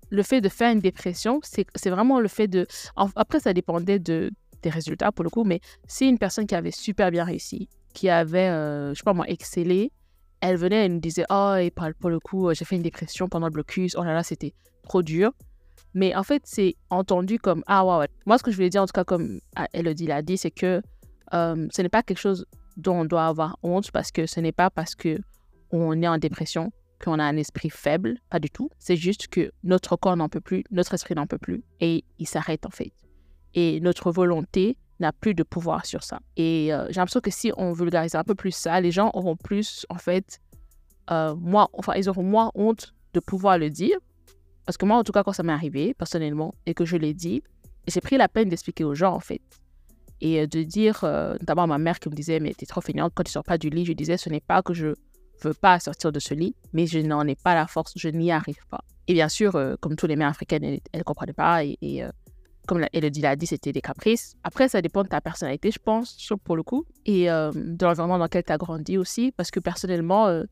[0.10, 2.67] le fait de faire une dépression, c'est vraiment le fait de...
[2.95, 6.72] Après, ça dépendait de, des résultats, pour le coup, mais si une personne qui avait
[6.72, 9.91] super bien réussi, qui avait, euh, je sais pas moi, excellé,
[10.41, 13.28] elle venait, elle nous disait Oh, et pour le coup, euh, j'ai fait une dépression
[13.28, 15.32] pendant le blocus, oh là là, c'était trop dur.
[15.93, 18.08] Mais en fait, c'est entendu comme Ah, ouais, ouais.
[18.26, 20.52] Moi, ce que je voulais dire, en tout cas, comme ah, Elodie l'a dit, c'est
[20.52, 20.82] que
[21.34, 22.45] euh, ce n'est pas quelque chose
[22.78, 25.17] dont on doit avoir honte parce que ce n'est pas parce que
[25.72, 26.72] on est en dépression
[27.04, 28.70] qu'on a un esprit faible, pas du tout.
[28.78, 32.28] C'est juste que notre corps n'en peut plus, notre esprit n'en peut plus et il
[32.28, 32.92] s'arrête en fait.
[33.56, 36.20] Et notre volonté n'a plus de pouvoir sur ça.
[36.36, 39.36] Et euh, j'ai l'impression que si on vulgarise un peu plus ça, les gens auront
[39.36, 40.40] plus, en fait,
[41.12, 43.98] euh, moins, enfin, ils auront moins honte de pouvoir le dire.
[44.66, 47.14] Parce que moi, en tout cas, quand ça m'est arrivé, personnellement, et que je l'ai
[47.14, 47.42] dit,
[47.88, 49.42] j'ai pris la peine d'expliquer aux gens, en fait.
[50.22, 51.06] Et euh, de dire,
[51.42, 53.70] d'abord ma mère qui me disait, mais t'es trop feignante quand tu sors pas du
[53.70, 53.86] lit.
[53.86, 54.94] Je disais, ce n'est pas que je
[55.41, 58.32] veux pas sortir de ce lit, mais je n'en ai pas la force, je n'y
[58.32, 58.84] arrive pas.
[59.08, 61.63] Et bien sûr, comme tous les mères africaines, elles ne comprenaient pas.
[61.63, 62.04] Et, et
[62.69, 64.36] comme Elodie l'a dit, c'était des caprices.
[64.43, 68.19] Après, ça dépend de ta personnalité, je pense, pour le coup, et euh, de l'environnement
[68.19, 70.45] dans lequel tu as grandi aussi, parce que personnellement, je euh,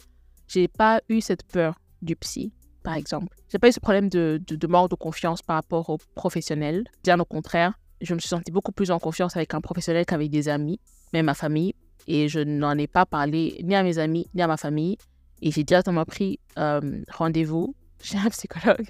[0.48, 3.36] j'ai pas eu cette peur du psy, par exemple.
[3.50, 6.86] J'ai pas eu ce problème de, de, manque de confiance par rapport aux professionnels.
[7.04, 10.32] Bien au contraire, je me suis sentie beaucoup plus en confiance avec un professionnel qu'avec
[10.32, 10.80] des amis,
[11.14, 11.76] même ma famille,
[12.08, 14.98] et je n'en ai pas parlé ni à mes amis, ni à ma famille,
[15.42, 18.88] et j'ai directement pris euh, rendez-vous chez un psychologue,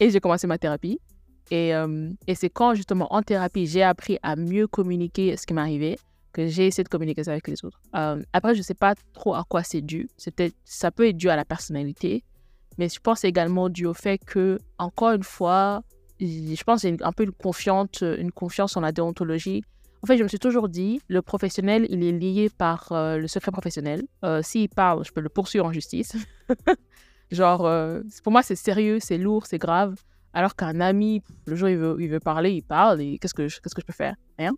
[0.00, 1.00] et j'ai commencé ma thérapie.
[1.50, 5.52] Et, euh, et c'est quand, justement, en thérapie, j'ai appris à mieux communiquer ce qui
[5.52, 5.98] m'arrivait
[6.32, 7.80] que j'ai essayé de communiquer ça avec les autres.
[7.94, 10.08] Euh, après, je ne sais pas trop à quoi c'est dû.
[10.16, 12.24] Ça peut être dû à la personnalité,
[12.76, 15.82] mais je pense également dû au fait que, encore une fois,
[16.20, 19.62] je pense qu'il y a un peu une confiance en la déontologie.
[20.04, 23.26] En fait, je me suis toujours dit, le professionnel, il est lié par euh, le
[23.26, 24.02] secret professionnel.
[24.22, 26.14] Euh, S'il parle, je peux le poursuivre en justice.
[27.30, 29.94] Genre, euh, pour moi, c'est sérieux, c'est lourd, c'est grave.
[30.34, 33.00] Alors qu'un ami, le jour où il veut, parler, il parle.
[33.00, 34.14] Et qu'est-ce que, je- que je peux faire?
[34.38, 34.52] Rien.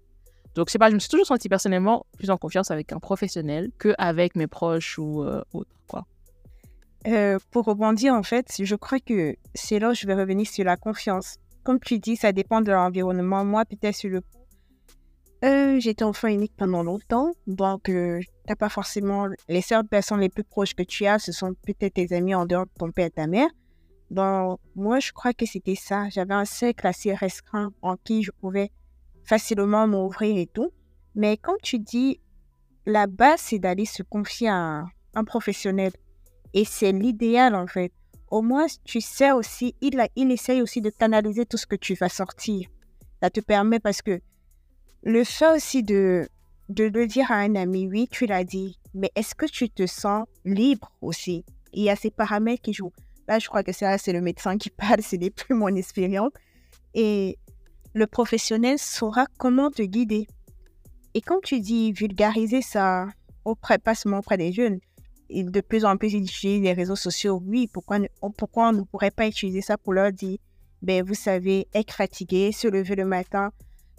[0.57, 2.99] Donc, je sais pas, je me suis toujours senti personnellement plus en confiance avec un
[2.99, 5.71] professionnel qu'avec mes proches ou autres,
[7.53, 10.77] pour rebondir, en fait, je crois que c'est là où je vais revenir sur la
[10.77, 11.37] confiance.
[11.63, 13.45] Comme tu dis, ça dépend de l'environnement.
[13.45, 14.23] Moi, peut-être sur le
[15.45, 17.33] euh, j'étais enfant unique pendant longtemps.
[17.47, 21.33] Donc, euh, t'as pas forcément les seules personnes les plus proches que tu as, ce
[21.33, 23.49] sont peut-être tes amis en dehors de ton père et ta mère.
[24.11, 26.09] Donc, moi, je crois que c'était ça.
[26.09, 28.71] J'avais un cercle assez restreint en qui je pouvais
[29.25, 30.71] facilement m'ouvrir et tout.
[31.15, 32.21] Mais comme tu dis,
[32.87, 35.93] la base, c'est d'aller se confier à un- un professionnel.
[36.55, 37.93] Et c'est l'idéal, en fait.
[38.31, 41.77] Au moins, tu sais aussi, il, a, il essaye aussi de canaliser tout ce que
[41.77, 42.69] tu vas sortir.
[43.23, 44.21] Ça te permet parce que
[45.03, 46.29] le fait aussi de,
[46.69, 49.87] de le dire à un ami, oui, tu l'as dit, mais est-ce que tu te
[49.87, 51.45] sens libre aussi?
[51.73, 52.93] Il y a ces paramètres qui jouent.
[53.29, 56.33] Là, je crois que c'est le médecin qui parle, ce n'est plus mon expérience.
[56.95, 57.39] Et
[57.95, 60.27] le professionnel saura comment te guider.
[61.15, 63.07] Et comme tu dis, vulgariser ça
[63.45, 64.81] auprès, pas seulement auprès des jeunes,
[65.29, 67.41] et de plus en plus ils utilisent les réseaux sociaux.
[67.45, 67.99] Oui, pourquoi,
[68.37, 70.39] pourquoi on ne pourrait pas utiliser ça pour leur dire,
[70.83, 73.51] ben, vous savez, être fatigué, se lever le matin,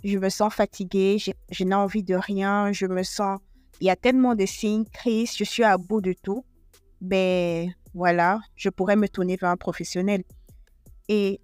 [0.04, 3.40] je me sens fatigué, j'ai- je n'ai envie de rien, je me sens,
[3.82, 6.44] il y a tellement de signes, crise, je suis à bout de tout.
[7.02, 10.24] Ben, voilà, je pourrais me tourner vers un professionnel.
[11.10, 11.40] Et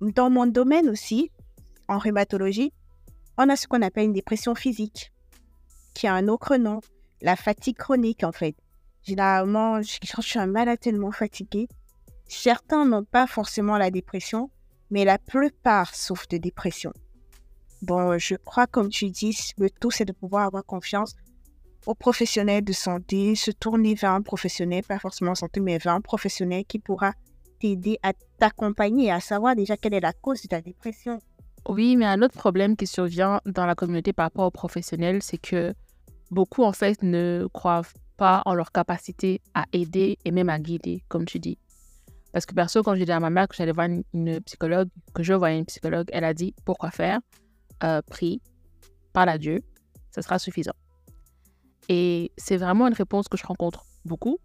[0.00, 1.30] dans mon domaine aussi,
[1.88, 2.72] en rhumatologie,
[3.38, 5.12] on a ce qu'on appelle une dépression physique,
[5.94, 6.80] qui a un autre nom,
[7.22, 8.56] la fatigue chronique en fait.
[9.02, 11.68] Généralement, quand je suis un malade tellement fatigué,
[12.26, 14.50] certains n'ont pas forcément la dépression,
[14.90, 16.92] mais la plupart souffrent de dépression.
[17.82, 21.14] Bon, je crois, comme tu dis, le tout, c'est de pouvoir avoir confiance
[21.86, 25.92] aux professionnels de santé, se tourner vers un professionnel, pas forcément en santé, mais vers
[25.92, 27.12] un professionnel qui pourra
[27.60, 31.20] t'aider à t'accompagner, à savoir déjà quelle est la cause de ta dépression.
[31.68, 35.38] Oui, mais un autre problème qui survient dans la communauté par rapport aux professionnels, c'est
[35.38, 35.74] que
[36.30, 37.82] beaucoup, en fait, ne croient
[38.16, 41.58] pas en leur capacité à aider et même à guider, comme tu dis.
[42.32, 45.22] Parce que perso, quand j'ai dit à ma mère que j'allais voir une psychologue, que
[45.22, 47.20] je voyais une psychologue, elle a dit pourquoi faire?
[47.84, 48.40] Euh, Prie,
[49.12, 49.62] parle à Dieu,
[50.10, 50.74] ça sera suffisant.
[51.88, 54.38] Et c'est vraiment une réponse que je rencontre beaucoup.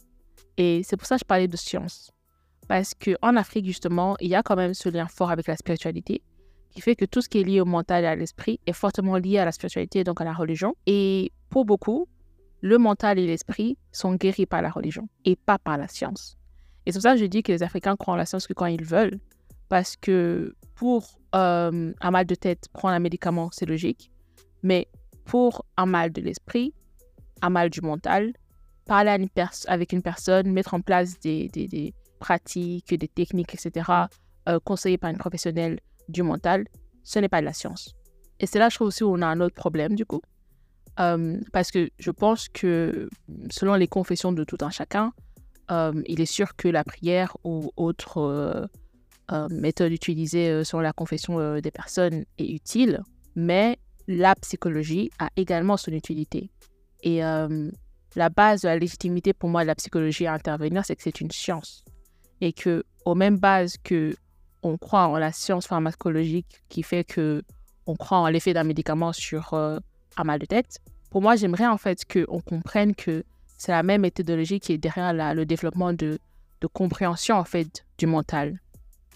[0.58, 2.12] Et c'est pour ça que je parlais de science.
[2.68, 6.22] Parce qu'en Afrique, justement, il y a quand même ce lien fort avec la spiritualité
[6.72, 9.18] qui fait que tout ce qui est lié au mental et à l'esprit est fortement
[9.18, 10.76] lié à la spiritualité, donc à la religion.
[10.86, 12.08] Et pour beaucoup,
[12.62, 16.38] le mental et l'esprit sont guéris par la religion et pas par la science.
[16.86, 18.54] Et c'est pour ça que je dis que les Africains croient en la science que
[18.54, 19.20] quand ils veulent,
[19.72, 24.12] parce que pour euh, un mal de tête, prendre un médicament, c'est logique,
[24.64, 24.90] mais
[25.24, 26.74] pour un mal de l'esprit,
[27.42, 28.34] un mal du mental,
[28.86, 29.12] parler
[29.68, 33.90] avec une personne, mettre en place des, pratiques, des techniques, etc.,
[34.50, 35.80] euh, conseillées par une professionnelle
[36.10, 36.66] du mental,
[37.04, 37.96] ce n'est pas de la science.
[38.42, 40.22] Et c'est là, je trouve aussi, où on a un autre problème, du coup.
[41.00, 43.08] Euh, parce que je pense que,
[43.50, 45.14] selon les confessions de tout un chacun,
[45.72, 48.68] euh, il est sûr que la prière ou autre
[49.50, 53.02] méthode utilisée euh, selon la confession euh, des personnes est utile,
[53.36, 56.50] mais la psychologie a également son utilité.
[57.04, 57.70] Et euh,
[58.16, 61.22] la base de la légitimité pour moi de la psychologie à intervenir, c'est que c'est
[61.22, 61.84] une science.
[62.42, 64.16] Et que, aux mêmes bases que
[64.64, 67.42] on croit en la science pharmacologique qui fait que
[67.88, 69.80] on croit en l'effet d'un médicament sur euh,
[70.18, 73.24] un mal de tête, pour moi, j'aimerais en fait qu'on comprenne que
[73.58, 76.20] c'est la même méthodologie qui est derrière le développement de,
[76.62, 78.60] de compréhension en fait du mental.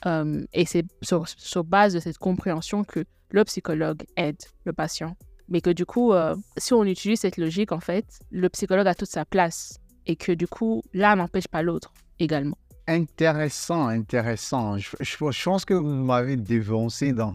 [0.06, 5.16] Euh, et c'est sur, base de cette compréhension que le psychologue aide le patient.
[5.48, 8.96] Mais que du coup, euh, si on utilise cette logique, en fait, le psychologue a
[8.96, 9.80] toute sa place.
[10.08, 12.58] Et que du coup, l'un n'empêche pas l'autre également.
[12.88, 14.78] Intéressant, intéressant.
[14.78, 17.34] Je, pense que vous m'avez dévancé dans,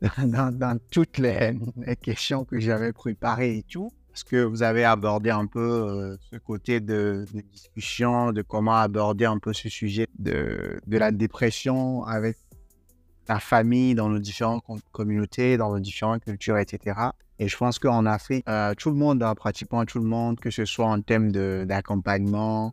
[0.18, 1.56] dans, toutes les
[2.02, 3.92] questions que j'avais préparées et tout.
[4.16, 9.26] Parce que vous avez abordé un peu euh, ce côté de, discussion, de comment aborder
[9.26, 12.38] un peu ce sujet de, la dépression avec
[13.28, 16.98] la famille dans nos différentes com- communautés, dans nos différentes cultures, etc.
[17.38, 20.50] Et je pense qu'en Afrique, euh, tout le monde, hein, pratiquement tout le monde, que
[20.50, 21.30] ce soit en termes
[21.66, 22.72] d'accompagnement,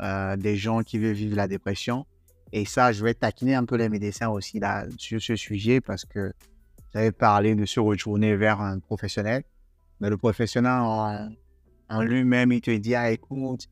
[0.00, 2.06] euh, des gens qui veulent vivre la dépression.
[2.52, 4.58] Et ça, je vais taquiner un peu les médecins aussi
[4.96, 6.32] sur ce sujet parce que
[6.94, 9.42] j'avais parlé de se retourner vers un professionnel.
[10.00, 10.80] Mais le professionnel
[11.88, 13.68] en, lui-même, il te dit, ah, écoute,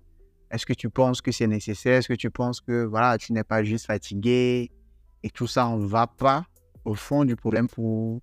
[0.51, 1.99] est-ce que tu penses que c'est nécessaire?
[1.99, 4.70] Est-ce que tu penses que voilà, tu n'es pas juste fatigué?
[5.22, 6.45] Et tout ça, on ne va pas
[6.85, 8.20] au fond du problème pour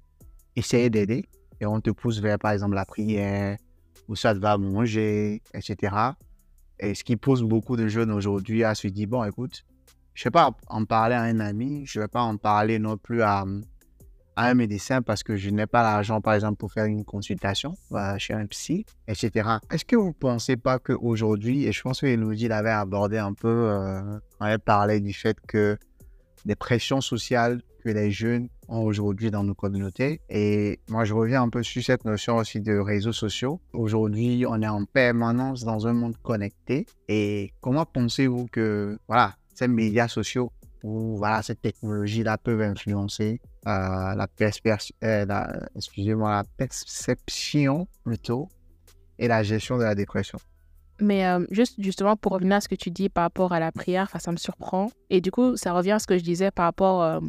[0.56, 1.26] essayer d'aider.
[1.60, 3.58] et on te pousse vers, par exemple, la prière,
[4.08, 5.95] ou ça va manger, etc.
[6.80, 9.66] Et ce qui pousse beaucoup de jeunes aujourd'hui à se dire, bon, écoute,
[10.14, 12.80] je ne vais pas en parler à un ami, je ne vais pas en parler
[12.80, 13.45] non plus à,
[14.36, 17.75] à un médecin parce que je n'ai pas l'argent, par exemple, pour faire une consultation
[18.17, 19.49] chez un psy, etc.
[19.71, 23.33] Est-ce que vous ne pensez pas qu'aujourd'hui, et je pense que Elodie l'avait abordé un
[23.33, 25.77] peu euh, quand elle parlait du fait que
[26.45, 30.19] des pressions sociales que les jeunes ont aujourd'hui dans nos communautés.
[30.29, 33.61] Et moi, je reviens un peu sur cette notion aussi de réseaux sociaux.
[33.73, 36.88] Aujourd'hui, on est en permanence dans un monde connecté.
[37.07, 40.51] Et comment pensez-vous que, voilà, ces médias sociaux
[40.83, 44.28] ou voilà, cette technologie-là peuvent influencer euh, la,
[45.03, 48.47] euh, la perception plutôt
[49.18, 50.38] et la gestion de la dépression.
[51.01, 53.72] Mais euh, juste justement pour revenir à ce que tu dis par rapport à la
[53.72, 54.91] prière, ça me surprend.
[55.09, 57.22] Et du coup, ça revient à ce que je disais par rapport...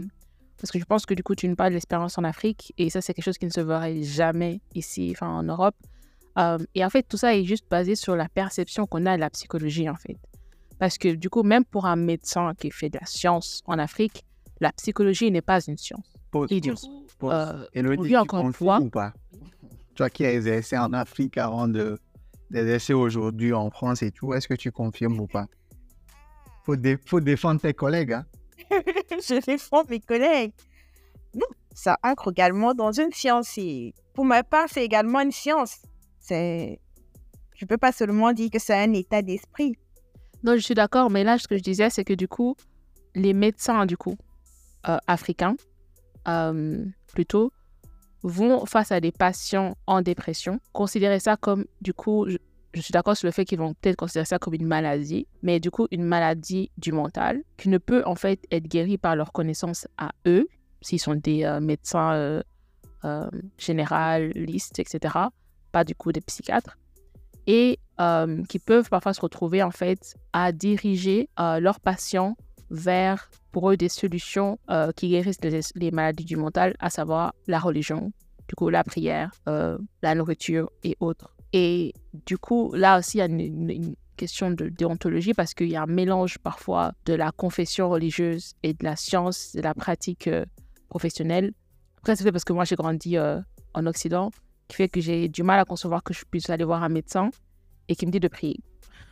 [0.60, 2.72] parce que je pense que du coup, tu nous parles de l'expérience en Afrique.
[2.76, 5.76] Et ça, c'est quelque chose qui ne se verrait jamais ici, enfin en Europe.
[6.74, 9.30] et en fait, tout ça est juste basé sur la perception qu'on a de la
[9.30, 10.18] psychologie, en fait.
[10.78, 14.24] Parce que du coup, même pour un médecin qui fait de la science en Afrique,
[14.60, 16.15] la psychologie n'est pas une science.
[16.38, 18.80] Pause, et du coup, euh, encore une fois.
[18.80, 19.12] Ou pas?
[19.94, 21.98] Toi qui as exercé en Afrique avant de
[22.50, 25.46] d'exercer aujourd'hui en France et tout, est-ce que tu confirmes ou pas?
[26.64, 28.12] Faut, faut défendre tes collègues.
[28.12, 28.26] Hein?
[28.70, 30.52] Je défends mes collègues.
[31.34, 33.58] Non, ça ancre également dans une science.
[34.14, 35.78] pour ma part, c'est également une science.
[36.20, 36.80] C'est...
[37.54, 39.76] Je ne peux pas seulement dire que c'est un état d'esprit.
[40.44, 42.54] Non, je suis d'accord, mais là, ce que je disais, c'est que du coup,
[43.14, 44.16] les médecins, du coup,
[44.88, 45.56] euh, africains,
[46.28, 47.52] euh, plutôt,
[48.22, 52.38] vont face à des patients en dépression, considérer ça comme, du coup, je,
[52.80, 55.70] suis d'accord sur le fait qu'ils vont peut-être considérer ça comme une maladie, mais du
[55.70, 59.86] coup, une maladie du mental qui ne peut en fait être guérie par leur connaissance
[59.96, 60.46] à eux,
[60.82, 62.42] s'ils sont des euh, médecins
[63.56, 65.14] généralistes, etc.,
[65.70, 66.76] pas du coup des psychiatres
[67.46, 72.36] et euh, qui peuvent parfois se retrouver en fait à diriger euh, leurs patients
[72.70, 75.40] vers pour eux des solutions euh, qui guérissent
[75.74, 78.12] les, maladies du mental, à savoir la religion,
[78.48, 81.32] du coup la prière, la nourriture et autres.
[81.52, 81.94] Et
[82.26, 85.82] du coup, là aussi, il y a une, question de déontologie parce qu'il y a
[85.82, 90.30] un mélange parfois de la confession religieuse et de la science, de la pratique
[90.88, 91.52] professionnelle.
[91.98, 94.30] Après, c'est parce que moi, j'ai grandi en Occident
[94.68, 97.30] qui fait que j'ai du mal à concevoir que je puisse aller voir un médecin
[97.88, 98.58] et qui me dit de prier.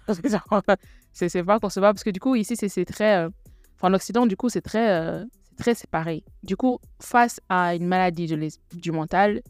[1.13, 3.25] c'est pas concevable parce que du coup, ici, c'est très.
[3.25, 3.31] Euh,
[3.85, 5.25] en Occident, du coup, c'est très, euh,
[5.59, 6.25] très séparé.
[6.43, 8.27] Du coup, face à une maladie
[8.73, 9.43] du mental,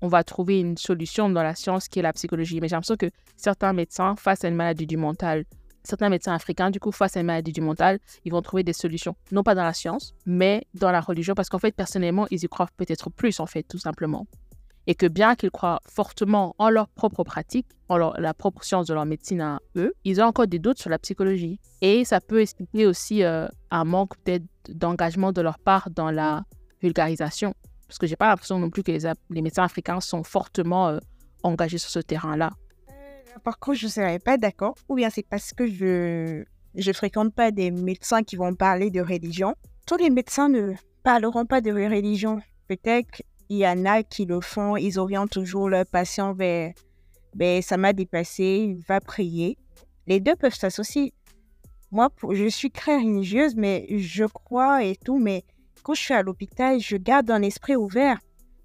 [0.00, 2.60] on va trouver une solution dans la science qui est la psychologie.
[2.60, 5.44] Mais j'ai l'impression que certains médecins, face à une maladie du mental,
[5.82, 8.72] certains médecins africains, du coup, face à une maladie du mental, ils vont trouver des
[8.72, 12.44] solutions, non pas dans la science, mais dans la religion, parce qu'en fait, personnellement, ils
[12.44, 14.24] y croient peut-être plus, en fait, tout simplement
[14.90, 18.94] et que bien qu'ils croient fortement en leur propre pratique, en la propre science de
[18.94, 21.60] leur médecine à eux, ils ont encore des doutes sur la psychologie.
[21.80, 26.42] Et ça peut expliquer aussi euh, un manque peut-être d'engagement de leur part dans la
[26.82, 27.54] vulgarisation.
[27.86, 30.98] Parce que j'ai pas l'impression non plus que les, médecins africains sont fortement euh,
[31.44, 32.50] engagés sur ce terrain-là.
[32.88, 34.74] Euh, par contre, je ne serais pas d'accord.
[34.88, 36.42] Ou bien c'est parce que je
[36.74, 39.54] ne fréquente pas des médecins qui vont parler de religion.
[39.86, 40.72] Tous les médecins ne
[41.04, 42.40] parleront pas de religion.
[42.66, 46.72] Peut-être il y en a qui le font, ils orientent toujours leur patient vers
[47.34, 49.58] ben, ça m'a dépassé, va prier.
[50.06, 51.12] Les deux peuvent s'associer.
[51.90, 55.44] Moi, je suis très religieuse, mais je crois et tout, mais
[55.82, 58.18] quand je suis à l'hôpital, je garde un esprit ouvert.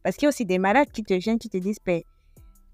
[0.03, 2.01] Parce qu'il y a aussi des malades qui te viennent, qui te disent, ben,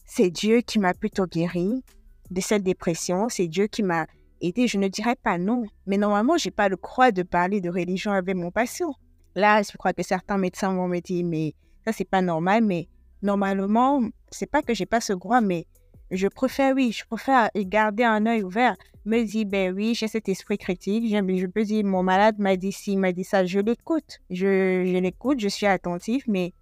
[0.06, 1.82] c'est Dieu qui m'a plutôt guéri
[2.30, 4.06] de cette dépression, c'est Dieu qui m'a
[4.42, 4.68] aidé.
[4.68, 7.70] Je ne dirais pas non, mais normalement, je n'ai pas le droit de parler de
[7.70, 8.94] religion avec mon patient.
[9.36, 11.54] Là, je crois que certains médecins vont me dire, mais
[11.86, 12.88] ça, c'est pas normal, mais
[13.22, 14.02] normalement,
[14.32, 15.66] c'est pas que j'ai pas ce droit, mais
[16.12, 18.76] je préfère, oui, je préfère garder un œil ouvert,
[19.06, 22.72] me dire, ben oui, j'ai cet esprit critique, je peux dire, mon malade m'a dit
[22.72, 26.54] ci, m'a dit ça, je l'écoute, je, je l'écoute, je suis attentif, mais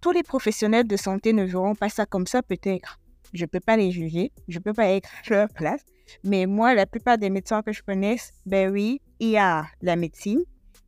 [0.00, 3.00] tous les professionnels de santé ne verront pas ça comme ça, peut-être.
[3.32, 5.84] Je ne peux pas les juger, je ne peux pas être à leur place,
[6.22, 9.96] mais moi, la plupart des médecins que je connais, ben oui, il y a la
[9.96, 10.42] médecine,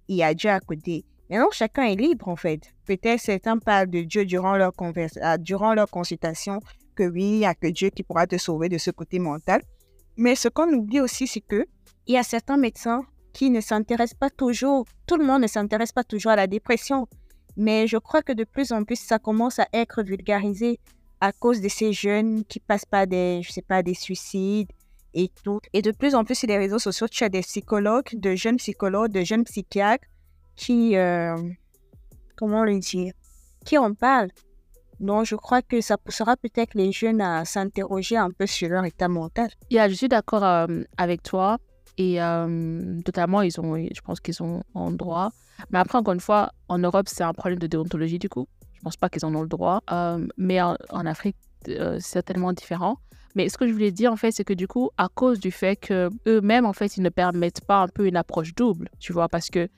[0.07, 1.05] il y a Dieu à côté.
[1.31, 2.73] Maintenant, chacun est libre, en fait.
[2.87, 6.61] Peut-être certains parlent de Dieu durant leur, euh, durant consultation,
[6.95, 9.63] que oui, il n'y a que Dieu qui pourra te sauver de ce côté mental.
[10.17, 11.67] Mais ce qu'on oublie aussi, c'est que
[12.07, 13.05] il y a certains médecins
[13.35, 17.07] qui ne s'intéressent pas toujours, tout le monde ne s'intéresse pas toujours à la dépression.
[17.57, 20.81] Mais je crois que de plus en plus, ça commence à être vulgarisé
[21.21, 24.71] à cause de ces jeunes qui passent pas des, je sais pas, des suicides
[25.13, 25.61] et tout.
[25.73, 28.57] Et de plus en plus sur les réseaux sociaux, tu as des psychologues, de jeunes
[28.57, 30.07] psychologues, de jeunes psychiatres
[30.59, 31.37] qui, euh,
[32.37, 33.15] comment le dire,
[33.65, 34.31] qui en parlent.
[35.01, 38.85] Donc, je crois que ça poussera peut-être les jeunes à s'interroger un peu sur leur
[38.85, 39.49] état mental.
[39.71, 41.59] Yeah, je suis d'accord euh, avec toi.
[41.97, 45.31] Et euh, totalement, ils ont, je pense qu'ils ont en droit.
[45.71, 48.47] Mais après, encore une fois, en Europe, c'est un problème de déontologie du coup.
[48.75, 49.81] Je pense pas qu'ils en ont le droit.
[50.37, 51.37] Mais en, Afrique,
[51.99, 52.99] c'est tellement différent.
[53.35, 55.51] Mais ce que je voulais dire, en fait, c'est que du coup, à cause du
[55.51, 59.13] fait que eux-mêmes, en fait, ils ne permettent pas un peu une approche double, tu
[59.13, 59.69] vois, parce que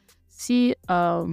[0.41, 1.26] si, euh,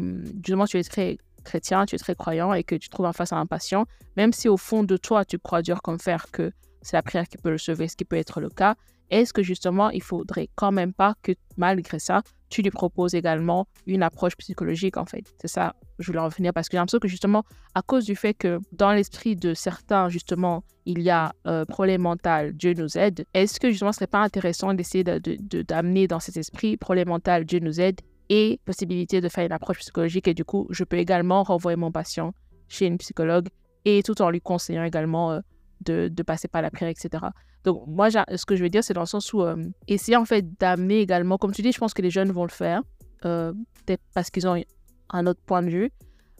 [0.43, 3.31] justement, tu es très chrétien, tu es très croyant et que tu trouves en face
[3.31, 3.85] à un patient,
[4.17, 6.51] même si au fond de toi, tu crois dur comme fer que
[6.81, 8.75] c'est la prière qui peut le sauver, ce qui peut être le cas,
[9.09, 13.69] est-ce que justement, il faudrait quand même pas que malgré ça, tu lui proposes également
[13.85, 15.23] une approche psychologique, en fait?
[15.41, 17.45] C'est ça, je voulais en venir parce que j'ai l'impression que justement,
[17.75, 22.01] à cause du fait que dans l'esprit de certains, justement, il y a euh, problème
[22.01, 26.07] mental, Dieu nous aide, est-ce que justement, ce serait pas intéressant d'essayer d'amener de, de,
[26.07, 30.27] dans cet esprit problème mental, Dieu nous aide et possibilité de faire une approche psychologique
[30.27, 32.33] et du coup, je peux également renvoyer mon patient
[32.67, 33.47] chez une psychologue
[33.85, 35.39] et tout en lui conseillant également euh,
[35.81, 37.23] de, de, passer par la prière, etc.
[37.63, 39.55] Donc, moi, ce que je veux dire, c'est dans le sens où euh,
[39.87, 42.51] essayer en fait d'amener également, comme tu dis, je pense que les jeunes vont le
[42.51, 42.81] faire,
[43.25, 43.53] euh,
[43.85, 44.61] peut-être parce qu'ils ont
[45.09, 45.91] un autre point de vue,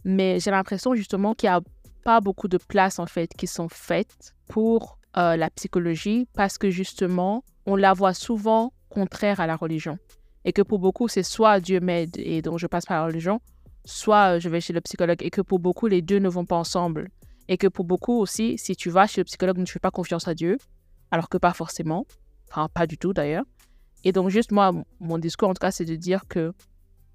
[0.03, 1.61] mais j'ai l'impression justement qu'il n'y a
[2.03, 7.43] pas beaucoup de places en fait qui sont faites pour la psychologie parce que justement,
[7.65, 9.97] on la voit souvent contraire à la religion.
[10.47, 13.41] Et que pour beaucoup, c'est soit Dieu m'aide et donc je passe par la religion,
[13.83, 16.55] soit je vais chez le psychologue et que pour beaucoup, les deux ne vont pas
[16.55, 17.09] ensemble.
[17.49, 20.25] Et que pour beaucoup aussi, si tu vas chez le psychologue, ne fais pas confiance
[20.25, 20.57] à Dieu,
[21.11, 22.05] alors que pas forcément,
[22.49, 23.43] enfin pas du tout d'ailleurs.
[24.05, 24.71] Et donc juste moi,
[25.01, 26.53] mon discours en tout cas, c'est de dire que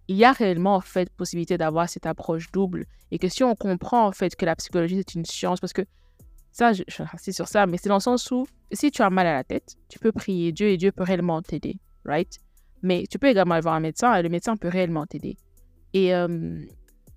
[0.08, 3.54] il y a réellement en fait possibilité d'avoir cette approche double et que si on
[3.54, 5.86] comprend en fait que la psychologie c'est une science, parce que
[6.50, 9.08] ça, je, je suis sur ça, mais c'est dans le sens où si tu as
[9.08, 12.38] mal à la tête, tu peux prier Dieu et Dieu peut réellement t'aider, right?
[12.82, 15.36] Mais tu peux également aller voir un médecin et le médecin peut réellement t'aider.
[15.92, 16.58] Et euh,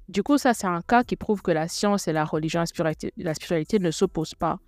[0.08, 2.64] du coup, ça, c'est un cas qui prouve que la science et la religion,
[3.18, 4.60] la spiritualité, ne s'opposent pas.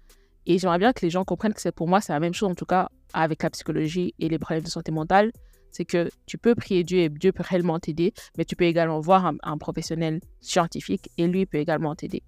[0.45, 2.49] Et j'aimerais bien que les gens comprennent que c'est pour moi, c'est la même chose
[2.49, 5.31] en tout cas avec la psychologie et les problèmes de santé mentale.
[5.71, 8.99] C'est que tu peux prier Dieu et Dieu peut réellement t'aider, mais tu peux également
[8.99, 12.23] voir un, professionnel scientifique et lui peut également t'aider.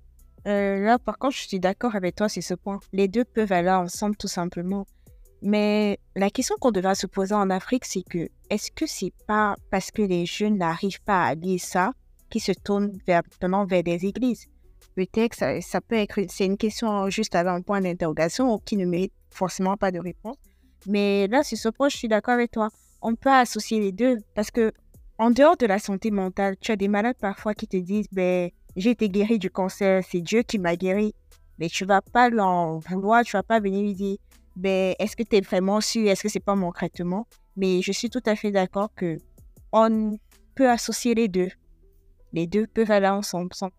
[0.47, 2.79] Euh, là, par contre, je suis d'accord avec toi sur ce point.
[2.91, 4.85] Les deux peuvent aller ensemble tout simplement.
[5.41, 9.55] Mais la question qu'on devrait se poser en Afrique, c'est que est-ce que c'est pas
[9.69, 11.91] parce que les jeunes n'arrivent pas à lire ça
[12.29, 14.47] qu'ils se tournent vers, vers des églises?
[14.95, 18.85] Peut-être ça, ça peut être, c'est une question juste avec un point d'interrogation qui ne
[18.85, 20.35] mérite forcément pas de réponse.
[20.87, 22.69] Mais là, sur ce point, je suis d'accord avec toi.
[23.01, 24.71] On peut associer les deux parce que
[25.17, 28.49] en dehors de la santé mentale, tu as des malades parfois qui te disent, ben,
[28.75, 31.13] j'ai été guéri du cancer, c'est Dieu qui m'a guéri.
[31.59, 34.17] Mais tu vas pas l'en vouloir, tu vas pas venir lui dire,
[34.55, 37.27] ben, est-ce que tu es vraiment sûr, est-ce que c'est pas mon traitement?
[37.59, 39.17] Mais je suis tout à fait d'accord que
[39.73, 40.17] on
[40.55, 41.49] peut associer les deux.
[42.31, 43.69] Les deux peuvent aller ensemble sans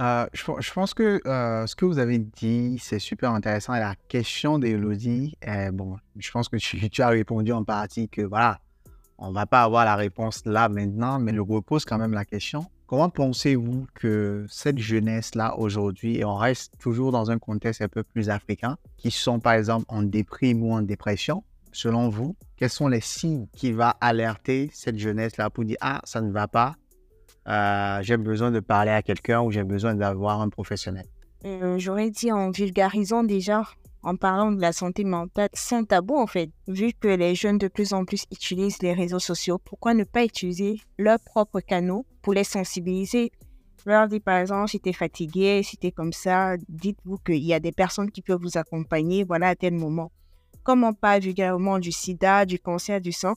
[0.00, 3.74] euh, je, pense que euh, ce que vous avez dit, c'est super intéressant.
[3.74, 5.36] Et la question d'Elodie,
[5.72, 6.56] bon, je pense que
[6.88, 8.60] tu, as répondu en partie que voilà,
[9.18, 12.66] on va pas avoir la réponse là maintenant, mais je repose quand même la question.
[12.86, 18.04] Comment pensez-vous que cette jeunesse-là aujourd'hui, et on reste toujours dans un contexte un peu
[18.04, 21.42] plus africain, qui sont par exemple en déprime ou en dépression,
[21.72, 26.20] selon vous, quels sont les signes qui vont alerter cette jeunesse-là pour dire Ah, ça
[26.20, 26.76] ne va pas,
[27.48, 31.06] euh, j'ai besoin de parler à quelqu'un ou j'ai besoin d'avoir un professionnel?
[31.44, 33.62] Euh, J'aurais dit en vulgarisant déjà,
[34.02, 36.50] en parlant de la santé mentale, c'est tabou en fait.
[36.66, 40.24] Vu que les jeunes de plus en plus utilisent les réseaux sociaux, pourquoi ne pas
[40.24, 43.32] utiliser leurs propres canaux pour les sensibiliser?
[43.86, 47.42] Leur dire par exemple, si tu es fatigué, si tu es comme ça, dites-vous qu'il
[47.44, 50.12] y a des personnes qui peuvent vous accompagner, voilà, à tel moment.
[50.68, 53.36] Comme on parle vulgairement du sida, du cancer du sang,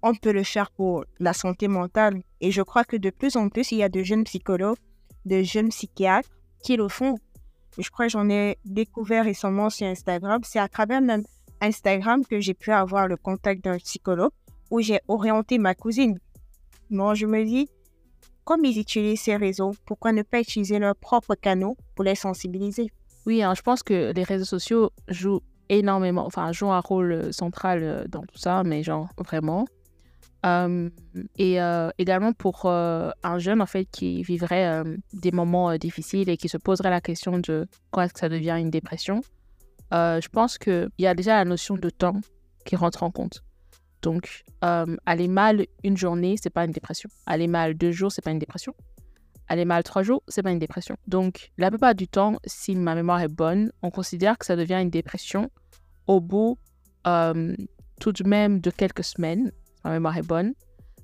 [0.00, 2.22] on peut le faire pour la santé mentale.
[2.40, 4.78] Et je crois que de plus en plus, il y a de jeunes psychologues,
[5.24, 6.28] de jeunes psychiatres
[6.62, 7.18] qui le font.
[7.80, 10.40] Je crois que j'en ai découvert récemment sur Instagram.
[10.44, 11.24] C'est à travers même
[11.60, 14.30] Instagram que j'ai pu avoir le contact d'un psychologue
[14.70, 16.20] où j'ai orienté ma cousine.
[16.90, 17.68] Moi, je me dis,
[18.44, 22.86] comme ils utilisent ces réseaux, pourquoi ne pas utiliser leurs propres canaux pour les sensibiliser?
[23.26, 25.42] Oui, hein, je pense que les réseaux sociaux jouent
[25.78, 29.66] énormément, enfin, jouent un rôle central euh, dans tout ça, mais genre, vraiment.
[30.44, 30.90] Euh,
[31.38, 36.36] et euh, également pour euh, un jeune en fait qui vivrait des moments difficiles et
[36.36, 39.20] qui se poserait la question de quand est-ce que ça devient une dépression,
[39.92, 42.20] je pense qu'il y a déjà la notion de temps
[42.64, 43.44] qui rentre en compte.
[44.00, 47.08] Donc, aller mal une journée, c'est pas une dépression.
[47.26, 48.74] Aller mal deux jours, c'est pas une dépression.
[49.48, 50.96] Aller mal trois jours, c'est pas une dépression.
[51.06, 54.80] Donc, la plupart du temps, si ma mémoire est bonne, on considère que ça devient
[54.80, 55.50] une dépression
[56.06, 56.58] au bout
[57.04, 59.52] tout de même de quelques semaines
[59.84, 60.54] ma mémoire est bonne,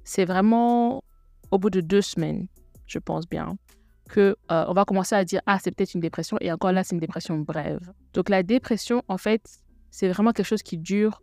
[0.04, 1.02] c'est vraiment
[1.50, 2.46] au bout de deux semaines,
[2.86, 3.56] je pense bien.
[4.08, 6.82] que euh, on va commencer à dire ah c'est peut-être une dépression et encore là
[6.82, 7.92] c'est une dépression brève.
[8.14, 9.42] Donc la dépression en fait
[9.90, 11.22] c'est vraiment quelque chose qui dure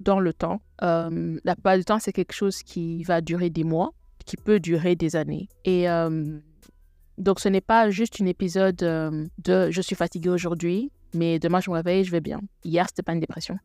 [0.00, 0.60] dans le temps.
[0.82, 3.92] Euh, la plupart du temps c'est quelque chose qui va durer des mois,
[4.26, 5.48] qui peut durer des années.
[5.64, 6.40] Et euh,
[7.18, 11.70] donc ce n'est pas juste un épisode de je suis fatigué aujourd'hui, mais demain je
[11.70, 12.40] me réveille je vais bien.
[12.64, 13.58] Hier c'était pas une dépression,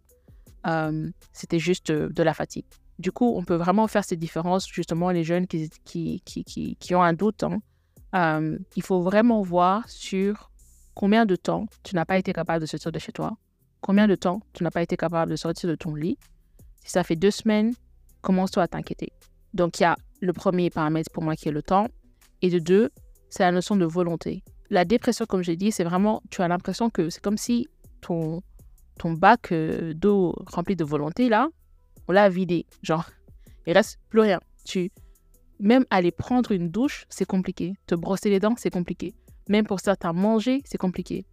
[1.33, 2.65] c'était juste de la fatigue.
[2.99, 6.95] Du coup, on peut vraiment faire ces différences, justement, les jeunes qui, qui, qui, qui,
[6.95, 7.43] ont un doute.
[7.43, 7.59] Hein.
[8.15, 10.51] Euh, il faut vraiment voir sur
[10.95, 13.37] combien de temps tu n'as pas été capable de sortir de chez toi,
[13.81, 16.17] combien de temps tu n'as pas été capable de sortir de ton lit.
[16.83, 17.73] Si ça fait deux semaines,
[18.21, 19.11] commence-toi à t'inquiéter.
[19.53, 21.87] Donc, il y a le premier paramètre pour moi qui est le temps.
[22.41, 22.89] Et de deux,
[23.29, 24.43] c'est la notion de volonté.
[24.69, 27.67] La dépression, comme j'ai dit, c'est vraiment, tu as l'impression que c'est comme si
[28.01, 28.41] ton,
[28.97, 31.49] ton bac euh, d'eau rempli de volonté, là,
[32.07, 32.65] on l'a vidé.
[32.83, 33.05] Genre,
[33.65, 34.39] il reste plus rien.
[34.65, 34.91] Tu,
[35.59, 37.75] même aller prendre une douche, c'est compliqué.
[37.87, 39.15] Te brosser les dents, c'est compliqué.
[39.49, 41.25] Même pour certains, manger, c'est compliqué.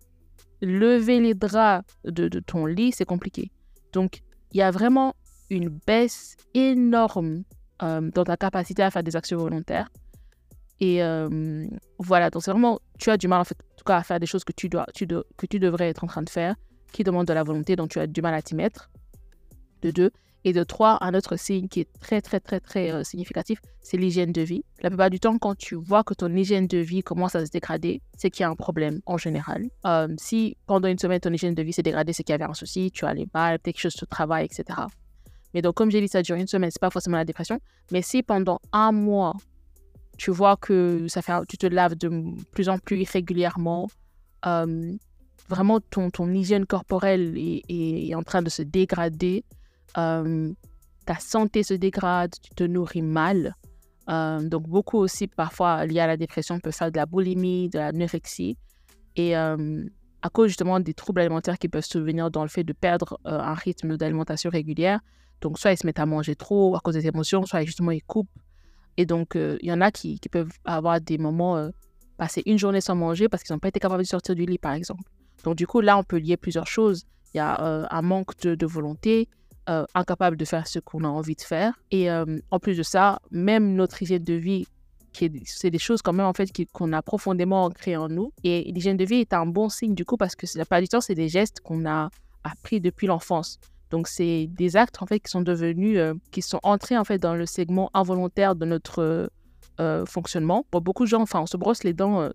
[0.60, 3.50] Lever les draps de, ton lit, c'est compliqué.
[3.92, 4.20] Donc,
[4.52, 5.14] il y a vraiment
[5.50, 7.42] une baisse énorme
[7.82, 9.88] euh, dans ta capacité à faire des actions volontaires.
[10.80, 11.66] Et euh,
[11.98, 14.20] voilà, donc c'est vraiment, tu as du mal en fait, en tout cas à faire
[14.20, 16.56] des choses que tu, dois, tu que tu devrais être en train de faire,
[16.92, 18.90] qui demandent de la volonté, donc tu as du mal à t'y mettre.
[19.82, 20.10] De deux,
[20.44, 23.96] et de trois, un autre signe qui est très, très, très, très euh, significatif, c'est
[23.96, 24.62] l'hygiène de vie.
[24.82, 27.50] La plupart du temps, quand tu vois que ton hygiène de vie commence à se
[27.50, 29.64] dégrader, c'est qu'il y a un problème en général.
[29.86, 32.44] Euh, si pendant une semaine, ton hygiène de vie s'est dégradée, c'est qu'il y avait
[32.44, 34.80] un souci, tu les balles, quelque chose de travail, etc.
[35.54, 37.58] Mais donc, comme j'ai dit, ça dure une semaine, c'est pas forcément la dépression.
[37.90, 39.34] Mais si pendant un mois,
[40.16, 42.10] tu vois que ça fait, tu te laves de
[42.52, 43.88] plus en plus irrégulièrement,
[44.46, 44.92] euh,
[45.48, 49.44] vraiment ton, ton hygiène corporelle est, est, en train de se dégrader,
[49.98, 50.52] euh,
[51.06, 53.54] ta santé se dégrade, tu te nourris mal.
[54.08, 57.78] Euh, donc, beaucoup aussi, parfois, lié à la dépression, peut faire de la boulimie, de
[57.78, 58.56] l'anorexie.
[59.16, 59.84] Et euh,
[60.22, 63.54] à cause justement des troubles alimentaires qui peuvent survenir dans le fait de perdre un
[63.54, 65.00] rythme d'alimentation régulière.
[65.40, 68.02] Donc, soit ils se mettent à manger trop à cause des émotions, soit justement ils
[68.02, 68.30] coupent.
[68.96, 71.70] Et donc, il y en a qui, peuvent avoir des moments,
[72.16, 74.58] passer une journée sans manger parce qu'ils n'ont pas été capables de sortir du lit,
[74.58, 75.02] par exemple.
[75.42, 77.04] Donc, du coup, là, on peut lier plusieurs choses.
[77.34, 79.28] Il y a un manque de, volonté,
[79.68, 81.72] euh, incapable de faire ce qu'on a envie de faire.
[81.90, 84.66] Et euh, en plus de ça, même notre hygiène de vie,
[85.46, 88.32] c'est des choses quand même en fait qu'on a profondément ancrées en nous.
[88.42, 90.88] Et l'hygiène de vie est un bon signe du coup parce que la plupart du
[90.88, 92.10] temps, c'est des gestes qu'on a
[92.42, 93.58] appris depuis l'enfance.
[93.90, 97.18] Donc c'est des actes en fait qui sont devenus, euh, qui sont entrés en fait
[97.18, 99.30] dans le segment involontaire de notre
[100.06, 100.64] fonctionnement.
[100.70, 102.30] Pour beaucoup de gens, enfin, on se brosse les dents.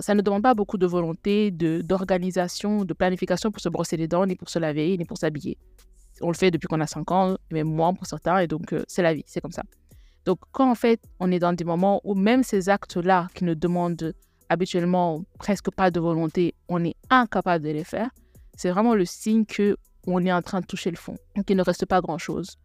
[0.00, 4.26] ça ne demande pas beaucoup de volonté, d'organisation, de planification pour se brosser les dents,
[4.26, 5.56] ni pour se laver, ni pour s'habiller
[6.20, 8.84] on le fait depuis qu'on a 5 ans, même moins pour certains, et donc euh,
[8.88, 9.62] c'est la vie, c'est comme ça.
[10.24, 13.54] Donc quand en fait on est dans des moments où même ces actes-là qui ne
[13.54, 14.14] demandent
[14.48, 18.10] habituellement presque pas de volonté, on est incapable de les faire,
[18.54, 19.76] c'est vraiment le signe que
[20.06, 22.56] on est en train de toucher le fond, qu'il ne reste pas grand-chose.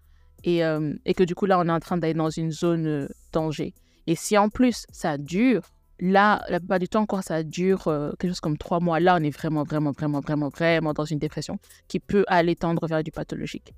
[0.43, 2.85] Et, euh, et, que du coup là on est en train d'aller dans une zone
[2.85, 3.73] euh, danger.
[4.05, 5.63] Et si en plus ça dure
[5.99, 9.17] Là, la plupart du temps, quand ça dure euh, quelque chose comme trois mois, là,
[9.17, 11.57] on est vraiment, vraiment, vraiment, vraiment, vraiment dans une dépression
[11.87, 13.73] qui peut aller tendre vers du pathologique.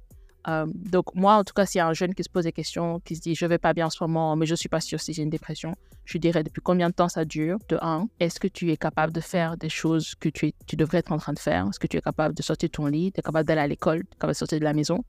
[0.47, 2.51] Euh, donc, moi, en tout cas, s'il y a un jeune qui se pose des
[2.51, 4.79] questions, qui se dit, je vais pas bien en ce moment, mais je suis pas
[4.79, 5.75] sûr si j'ai une dépression,
[6.05, 9.11] je dirais depuis combien de temps ça dure, de un, est-ce que tu es capable
[9.11, 11.67] de faire des choses que tu, tu devrais être en train de faire?
[11.67, 13.11] Est-ce que tu es capable de sortir de ton lit?
[13.11, 14.03] Tu es capable d'aller à l'école?
[14.03, 15.03] Tu es capable de sortir de la maison?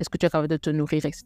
[0.00, 1.24] Est-ce que tu es capable de te nourrir, etc.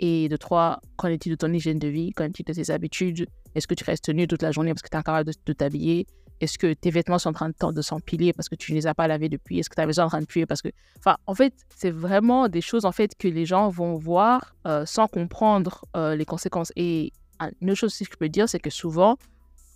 [0.00, 2.10] Et de trois, qu'en est-il de ton hygiène de vie?
[2.12, 3.28] Qu'en est-il de tes habitudes?
[3.54, 6.06] Est-ce que tu restes nu toute la journée parce que tu es incapable de, t'habiller?
[6.42, 8.96] Est-ce que tes vêtements sont en train de, s'empiler parce que tu ne les as
[8.96, 9.60] pas lavés depuis?
[9.60, 10.44] Est-ce que ta maison est en train de puer?
[10.44, 10.70] Parce que...
[10.98, 14.84] Enfin, en fait, c'est vraiment des choses en fait que les gens vont voir euh,
[14.84, 16.72] sans comprendre euh, les conséquences.
[16.74, 17.12] Et
[17.60, 19.18] une autre chose que je peux dire, c'est que souvent,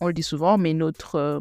[0.00, 1.38] on le dit souvent, mais notre, euh,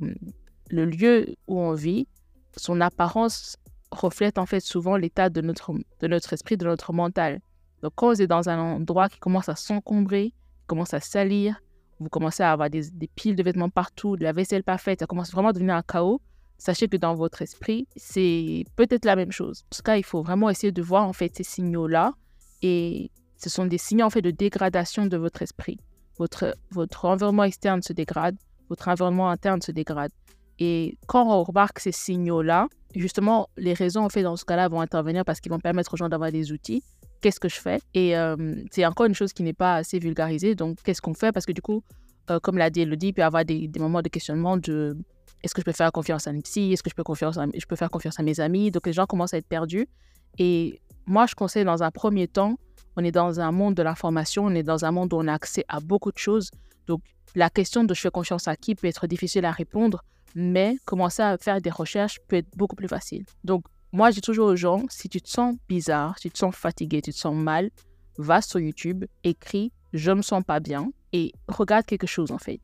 [0.69, 2.07] le lieu où on vit,
[2.55, 3.57] son apparence
[3.89, 7.41] reflète en fait souvent l'état de notre, de notre esprit, de notre mental.
[7.81, 10.35] Donc, quand vous êtes dans un endroit qui commence à s'encombrer,
[10.67, 11.59] commence à salir,
[11.99, 12.83] vous commencez à avoir des,
[13.15, 15.81] piles de vêtements partout, de la vaisselle pas faite, ça commence vraiment à devenir un
[15.81, 16.21] chaos,
[16.57, 19.63] sachez que dans votre esprit, c'est peut-être la même chose.
[19.65, 22.13] En tout cas, il faut vraiment essayer de voir en fait ces signaux-là
[22.61, 25.79] et ce sont des signaux en fait de dégradation de votre esprit.
[26.17, 28.37] Votre, votre environnement externe se dégrade,
[28.69, 30.11] votre environnement interne se dégrade.
[30.59, 34.79] Et quand on remarque ces signaux-là, justement, les raisons en fait dans ce cas-là vont
[34.79, 36.83] intervenir parce qu'ils vont permettre aux gens d'avoir des outils
[37.25, 40.53] qu'est-ce que je fais Et euh, c'est encore une chose qui n'est pas assez vulgarisée.
[40.53, 41.31] Donc, qu'est-ce qu'on fait?
[41.31, 41.81] Parce que du coup,
[42.29, 44.95] euh, comme l'a dit Elodie, il peut y avoir des, moments de questionnement de
[45.41, 46.71] est-ce que je peux faire confiance à une psy?
[46.71, 48.69] Est-ce que je peux, confiance je peux faire confiance à mes amis?
[48.69, 49.87] Donc, les gens commencent à être perdus.
[50.37, 52.57] Et moi, je conseille dans un premier temps,
[52.95, 55.33] on est dans un monde de l'information, on est dans un monde où on a
[55.33, 56.51] accès à beaucoup de choses.
[56.85, 57.01] Donc,
[57.33, 60.03] la question de je fais confiance à qui peut être difficile à répondre,
[60.35, 63.25] mais commencer à faire des recherches peut être beaucoup plus facile.
[63.43, 63.63] Donc,
[63.95, 67.01] moi, j'ai toujours aux gens, si tu te sens bizarre, si tu te sens fatigué,
[67.01, 67.71] tu te sens mal,
[68.17, 72.59] va sur YouTube, écris je me sens pas bien et regarde quelque chose en fait.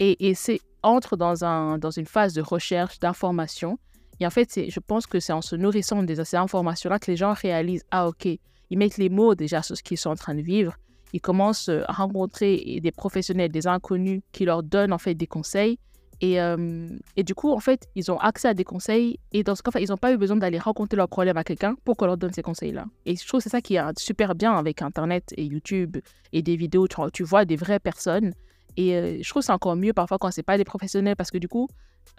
[0.00, 3.78] Et, et c'est entre dans, un, dans une phase de recherche, d'information.
[4.18, 7.16] Et en fait, je pense que c'est en se nourrissant de ces informations-là que les
[7.16, 8.26] gens réalisent, ah ok,
[8.70, 10.74] ils mettent les mots déjà sur ce qu'ils sont en train de vivre.
[11.12, 15.78] Ils commencent à rencontrer des professionnels, des inconnus qui leur donnent en fait des conseils.
[16.20, 19.18] Et, euh, et, du coup, en fait, ils ont accès à des conseils.
[19.32, 21.76] Et dans ce cas, ils n'ont pas eu besoin d'aller raconter leurs problèmes à quelqu'un
[21.84, 22.86] pour qu'on leur donne ces conseils-là.
[23.06, 25.96] Et je trouve que c'est ça qui est super bien avec Internet et YouTube
[26.32, 26.88] et des vidéos.
[26.88, 28.32] Tu, tu vois des vraies personnes.
[28.76, 31.16] Et euh, je trouve que c'est encore mieux parfois quand ce n'est pas des professionnels
[31.16, 31.68] parce que du coup,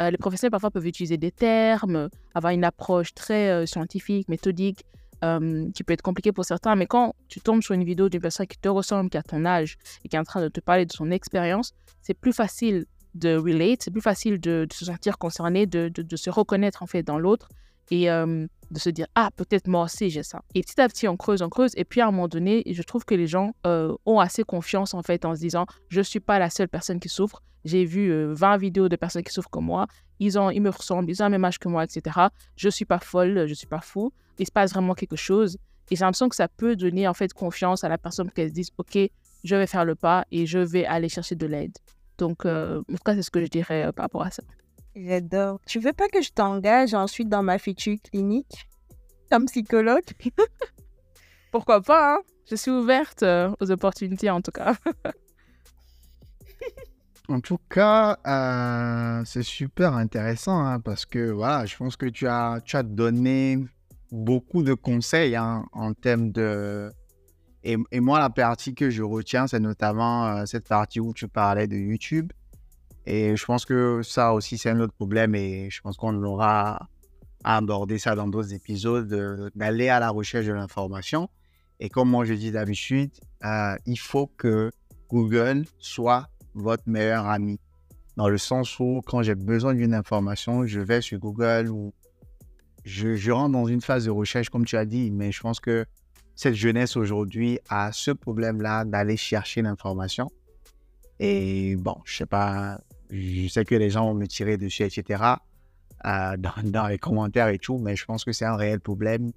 [0.02, 4.84] euh, les professionnels parfois peuvent utiliser des termes, avoir une approche très scientifique, méthodique,
[5.74, 6.76] qui peut être compliquée pour certains.
[6.76, 9.44] Mais quand tu tombes sur une vidéo d'une personne qui te ressemble, qui a ton
[9.44, 11.74] âge et qui est en train de te parler de son expérience,
[12.04, 12.86] c'est plus facile
[13.16, 17.04] de relate, c'est plus facile de, se sentir concerné, de, de, se reconnaître en fait
[17.04, 17.50] dans l'autre
[17.92, 20.42] et de se dire ah peut-être moi aussi j'ai ça.
[20.54, 22.82] Et petit à petit on creuse, on creuse et puis à un moment donné, je
[22.84, 26.40] trouve que les gens ont assez confiance en fait en se disant je suis pas
[26.40, 27.42] la seule personne qui souffre.
[27.64, 29.88] J'ai vu 20 euh, vidéos de personnes qui souffrent comme moi.
[30.20, 32.28] Ils ont, ils me ressemblent, ils ont le même âge que moi, etc.
[32.56, 34.14] Je suis pas folle, je suis pas fou.
[34.38, 35.58] Il se passe vraiment quelque chose.
[35.90, 38.54] Et j'ai l'impression que ça peut donner en fait confiance à la personne qu'elle se
[38.54, 38.98] dise ok
[39.44, 41.78] je vais faire le pas et je vais aller chercher de l'aide.
[42.18, 44.44] Donc, euh, en tout cas, c'est ce que je dirais euh, par rapport à ça.
[44.96, 45.60] J'adore.
[45.66, 48.70] Tu veux pas que je t'engage ensuite dans ma future clinique
[49.30, 50.04] comme psychologue?
[51.52, 52.20] Pourquoi pas hein?
[52.50, 54.76] Je suis ouverte euh, aux opportunités en tout cas.
[57.28, 58.18] en tout cas,
[59.26, 63.60] c'est super intéressant hein, parce que voilà, je pense que tu as, tu as donné
[64.12, 66.92] beaucoup de conseils hein, en termes de
[67.66, 71.68] et, moi, la partie que je retiens, c'est notamment euh, cette partie où tu parlais
[71.68, 72.32] de YouTube.
[73.08, 76.88] Et je pense que ça aussi, c'est un autre problème et je pense qu'on aura
[77.44, 81.30] à aborder ça dans d'autres épisodes, d'aller à la recherche de l'information.
[81.80, 83.12] Et comme moi je dis d'habitude,
[83.44, 84.72] euh, il faut que
[85.10, 87.60] Google soit votre meilleur ami.
[88.16, 91.94] Dans le sens où quand j'ai besoin d'une information, je vais sur Google ou
[92.86, 95.12] je rentre dans une phase de recherche, comme tu as dit.
[95.12, 95.86] Mais je pense que
[96.36, 100.30] cette jeunesse aujourd'hui a ce problème-là d'aller chercher l'information.
[101.20, 102.80] Et bon, je sais pas,
[103.10, 105.24] je sais que les gens vont me tirer dessus, etc.,
[106.06, 109.32] euh, dans, les commentaires et tout, mais je pense que c'est un réel problème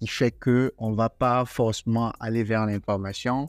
[0.00, 3.46] qui fait qu'on ne va pas forcément aller vers l'information.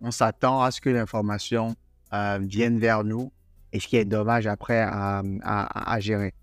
[0.00, 1.74] On s'attend à ce que l'information
[2.12, 3.32] euh, vienne vers nous
[3.72, 5.22] et ce qui est dommage après à,
[5.98, 6.34] gérer.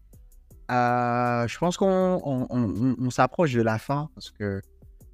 [0.71, 4.61] Euh, je pense qu'on s'approche de la fin parce que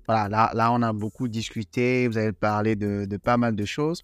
[0.08, 4.04] voilà, là, on a beaucoup discuté, vous avez parlé de, de pas mal de choses.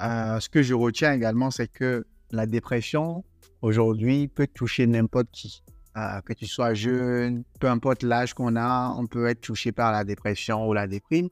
[0.00, 3.24] Euh, ce que je retiens également, c'est que la dépression,
[3.60, 5.62] aujourd'hui, peut toucher n'importe qui.
[5.96, 9.92] Euh, que tu sois jeune, peu importe l'âge qu'on a, on peut être touché par
[9.92, 11.28] la dépression ou la déprime.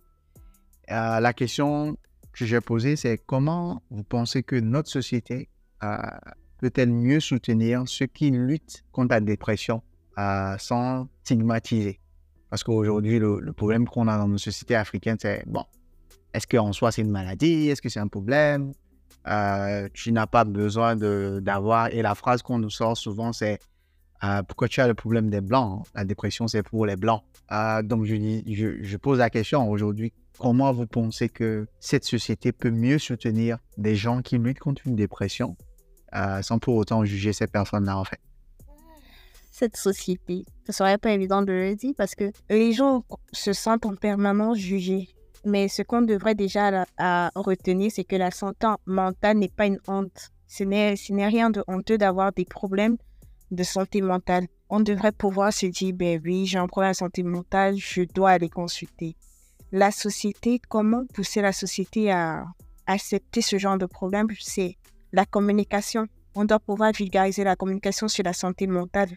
[0.90, 1.96] Euh, la question
[2.32, 5.48] que j'ai posée, c'est comment vous pensez que notre société
[6.59, 9.82] peut-elle mieux soutenir ceux qui luttent contre la dépression
[10.59, 12.01] sans stigmatiser?
[12.51, 15.64] Parce qu'aujourd'hui, le, problème qu'on a dans nos sociétés africaines, c'est bon,
[16.34, 17.68] est-ce qu'en soi c'est une maladie?
[17.68, 18.72] Est-ce que c'est un problème?
[19.28, 21.88] Euh, Tu n'as pas besoin d'avoir.
[21.94, 23.61] Et la phrase qu'on nous sort souvent, c'est
[24.24, 27.22] euh, pourquoi tu as le problème des blancs La dépression, c'est pour les blancs.
[27.53, 32.98] Euh, donc, je, pose la question aujourd'hui comment vous pensez que cette société peut mieux
[32.98, 35.57] soutenir des gens qui luttent contre une dépression
[36.42, 38.20] sans pour autant juger ces personnes-là, en fait?
[39.51, 40.44] Cette société.
[40.66, 44.59] Ce serait pas évident de le dire parce que les gens se sentent en permanence
[44.59, 45.09] jugés.
[45.44, 49.80] Mais ce qu'on devrait déjà à retenir, c'est que la santé mentale n'est pas une
[49.88, 50.30] honte.
[50.46, 52.96] Ce n'est rien de honteux d'avoir des problèmes
[53.51, 54.46] de santé mentale.
[54.68, 58.30] On devrait pouvoir se dire, ben oui, j'ai un problème de santé mentale, je dois
[58.30, 59.16] aller consulter.
[59.72, 62.44] La société, comment pousser la société à
[62.86, 64.76] accepter ce genre de problème, c'est
[65.12, 66.07] la communication.
[66.34, 69.11] On doit pouvoir vulgariser la communication sur la santé mentale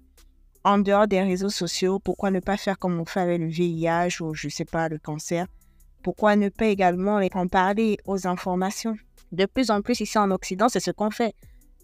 [0.63, 4.21] en dehors des réseaux sociaux, pourquoi ne pas faire comme on fait avec le VIH
[4.21, 5.47] ou, je ne sais pas, le cancer?
[6.03, 8.95] Pourquoi ne pas également en parler aux informations?
[9.31, 11.35] De plus en plus, ici en Occident, c'est ce qu'on fait.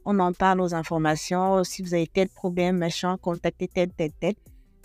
[0.06, 1.64] On en parle aux informations.
[1.64, 4.36] Si vous avez tel problème, machin, contactez tel, tel, tel.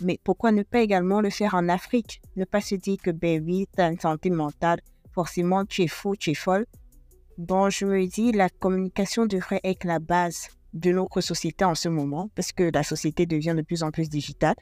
[0.00, 2.20] Mais pourquoi ne pas également le faire en Afrique?
[2.36, 4.80] Ne pas se dire que, ben oui, tu as une santé mentale,
[5.12, 6.66] forcément, tu es fou, tu es folle.
[7.38, 11.88] Bon, je me dis, la communication devrait être la base de notre société en ce
[11.88, 14.56] moment, parce que la société devient de plus en plus digitale.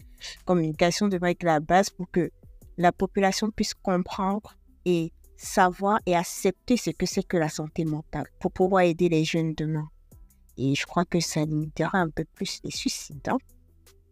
[0.44, 2.30] Communication devrait être la base pour que
[2.76, 8.26] la population puisse comprendre et savoir et accepter ce que c'est que la santé mentale
[8.38, 9.88] pour pouvoir aider les jeunes demain.
[10.58, 13.28] Et je crois que ça limitera un peu plus les suicides.
[13.28, 13.38] hein.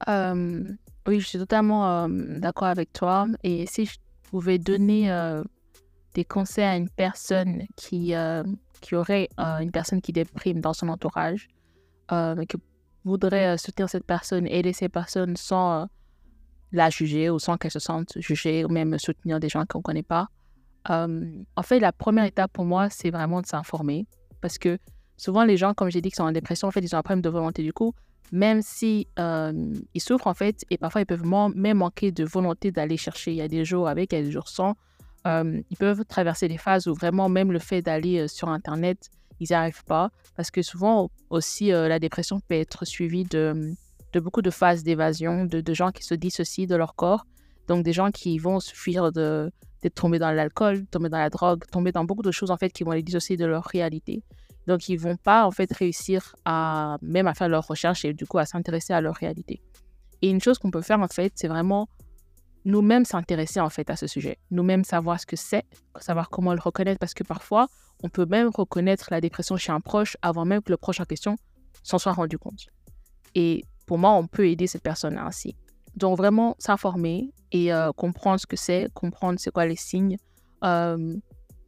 [0.09, 0.65] Euh,
[1.07, 3.27] oui, je suis totalement euh, d'accord avec toi.
[3.43, 3.99] Et si je
[4.31, 5.45] pouvais donner euh,
[6.15, 8.15] des conseils à une personne qui,
[8.81, 11.49] qui aurait une personne qui déprime dans son entourage,
[12.13, 12.57] euh, qui
[13.05, 15.87] voudrait euh, soutenir cette personne, aider ces personnes sans euh,
[16.73, 19.83] la juger ou sans qu'elle se sente jugée ou même soutenir des gens qu'on ne
[19.83, 20.29] connaît pas.
[20.91, 24.07] Euh, en fait, la première étape pour moi, c'est vraiment de s'informer.
[24.41, 24.79] Parce que
[25.17, 27.03] souvent, les gens, comme j'ai dit, qui sont en dépression, en fait, ils ont un
[27.03, 27.63] problème de volonté.
[27.63, 27.93] Du coup,
[28.33, 29.09] même si
[29.99, 33.33] souffrent, en fait, et parfois, ils peuvent même manquer de volonté d'aller chercher.
[33.33, 34.77] Il y a des jours avec, il y a des jours sans.
[35.27, 39.11] Ils peuvent traverser des phases où vraiment, même le fait d'aller sur Internet,
[39.41, 40.11] ils n'y arrivent pas.
[40.37, 43.73] Parce que souvent, aussi, euh, la dépression peut être suivie de,
[44.13, 47.27] de beaucoup de phases d'évasion, de, de gens qui se dissocient de leur corps.
[47.67, 49.51] Donc, des gens qui vont suffire de,
[49.83, 52.71] d'être tombés dans l'alcool, tombés dans la drogue, tombés dans beaucoup de choses, en fait,
[52.71, 54.23] qui vont les dissocier de leur réalité.
[54.67, 58.27] Donc, ils vont pas, en fait, réussir à même à faire leurs recherches et du
[58.27, 59.63] coup, à s'intéresser à leur réalité.
[60.23, 61.89] Et une chose qu'on peut faire, en fait, c'est vraiment
[62.67, 64.37] nous-mêmes s'intéresser, en fait, à ce sujet.
[64.51, 65.65] Nous-mêmes savoir ce que c'est,
[65.99, 67.69] savoir comment le reconnaître, parce que parfois,
[68.03, 71.05] on peut même reconnaître la dépression chez un proche avant même que le proche en
[71.05, 71.37] question
[71.83, 72.67] s'en soit rendu compte.
[73.35, 75.57] Et pour moi, on peut aider cette personne ainsi.
[75.97, 80.17] Donc vraiment s'informer et euh, comprendre ce que c'est, comprendre c'est quoi les signes,
[80.65, 81.17] euh,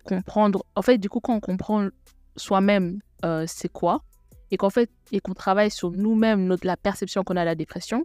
[0.04, 0.64] comprendre.
[0.76, 1.88] En fait, du coup, quand on comprend
[2.36, 4.02] soi-même euh, c'est quoi
[4.50, 7.54] et qu'en fait et qu'on travaille sur nous-mêmes notre la perception qu'on a de la
[7.54, 8.04] dépression,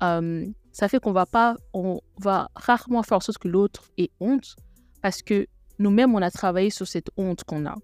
[0.00, 4.54] ça fait qu'on va pas, on va rarement faire en sorte que l'autre ait honte
[5.02, 5.46] parce que
[5.78, 7.74] nous-mêmes on a travaillé sur cette honte qu'on a.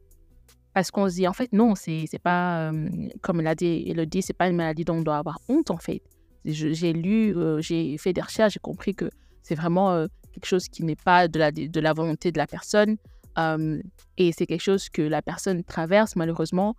[0.75, 2.89] Parce qu'on se dit, en fait, non, c'est pas, euh,
[3.23, 5.79] comme elle a dit, Elodie, c'est pas une maladie dont on doit avoir honte, en
[5.79, 6.03] fait.
[6.45, 9.09] J'ai lu, euh, j'ai fait des recherches, j'ai compris que
[9.43, 12.49] c'est vraiment euh, quelque chose qui n'est pas de la, de la volonté de la
[12.49, 12.97] personne.
[13.39, 13.81] euh,
[14.17, 16.75] et c'est quelque chose que la personne traverse, malheureusement.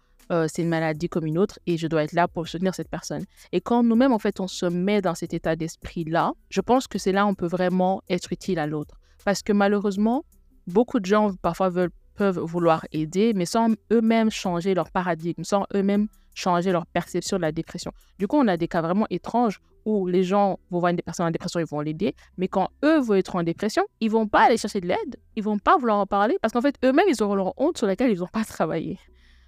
[0.47, 3.23] C'est une maladie comme une autre et je dois être là pour soutenir cette personne.
[3.51, 6.97] Et quand nous-mêmes, en fait, on se met dans cet état d'esprit-là, je pense que
[6.97, 8.95] c'est là où on peut vraiment être utile à l'autre.
[9.23, 10.25] Parce que malheureusement,
[10.67, 11.71] beaucoup de gens parfois
[12.15, 17.41] peuvent vouloir aider, mais sans eux-mêmes changer leur paradigme, sans eux-mêmes changer leur perception de
[17.41, 17.91] la dépression.
[18.19, 21.27] Du coup, on a des cas vraiment étranges où les gens vont voir une personne
[21.27, 24.45] en dépression, ils vont l'aider, mais quand eux vont être en dépression, ils vont pas
[24.45, 27.21] aller chercher de l'aide, ils vont pas vouloir en parler parce qu'en fait, eux-mêmes, ils
[27.21, 28.99] auront leur honte sur laquelle ils n'ont pas travaillé.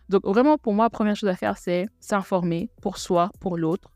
[0.09, 3.91] Donc, vraiment, pour moi, la première chose à faire, c'est s'informer pour soi, pour l'autre.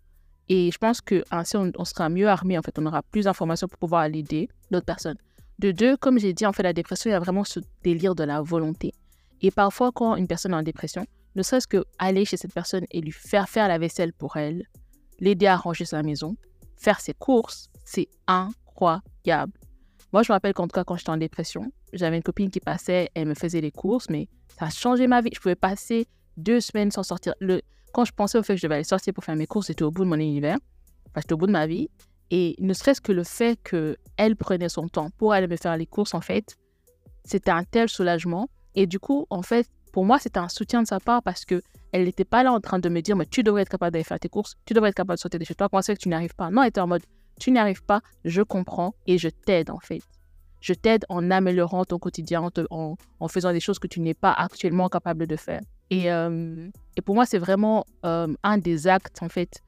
[0.50, 2.58] Et je pense que ainsi, on, on sera mieux armé.
[2.58, 5.16] En fait, on aura plus d'informations pour pouvoir aider l'autre personne.
[5.62, 8.16] De deux, comme j'ai dit, en fait, la dépression, il y a vraiment ce délire
[8.16, 8.96] de la volonté.
[9.42, 11.06] Et parfois, quand une personne est en dépression,
[11.36, 14.66] ne serait-ce que aller chez cette personne et lui faire faire la vaisselle pour elle,
[15.20, 16.36] l'aider à ranger sa maison,
[16.78, 19.54] faire ses courses, c'est incroyable.
[20.12, 22.60] Moi, je me rappelle qu'en tout cas, quand j'étais en dépression, j'avais une copine qui
[22.60, 25.30] passait, elle me faisait les courses, mais ça a changé ma vie.
[25.32, 26.08] Je pouvais passer
[26.38, 27.36] deux semaines sans sortir.
[27.40, 27.62] Le...
[27.94, 29.84] Quand je pensais au fait que je devais aller sortir pour faire mes courses, j'étais
[29.84, 30.58] au bout de mon univers.
[31.12, 31.88] Enfin, j'étais au bout de ma vie.
[32.32, 35.86] Et ne serait-ce que le fait qu'elle prenait son temps pour aller me faire les
[35.86, 36.56] courses, en fait,
[37.26, 38.50] c'était un tel soulagement.
[38.74, 41.62] Et du coup, en fait, pour moi, c'était un soutien de sa part parce que
[41.92, 44.06] elle n'était pas là en train de me dire, mais tu devrais être capable d'aller
[44.06, 46.00] faire tes courses, tu devrais être capable de sortir de chez toi, comment c'est que
[46.00, 46.50] tu n'y arrives pas?
[46.50, 47.04] Non, elle était en mode,
[47.38, 50.02] tu n'y arrives pas, je comprends et je t'aide en fait.
[50.62, 54.88] Je t'aide en améliorant ton quotidien, en faisant des choses que tu n'es pas actuellement
[54.88, 55.60] capable de faire.
[55.90, 59.62] Et, euh, et pour moi, c'est vraiment euh, un des actes en fait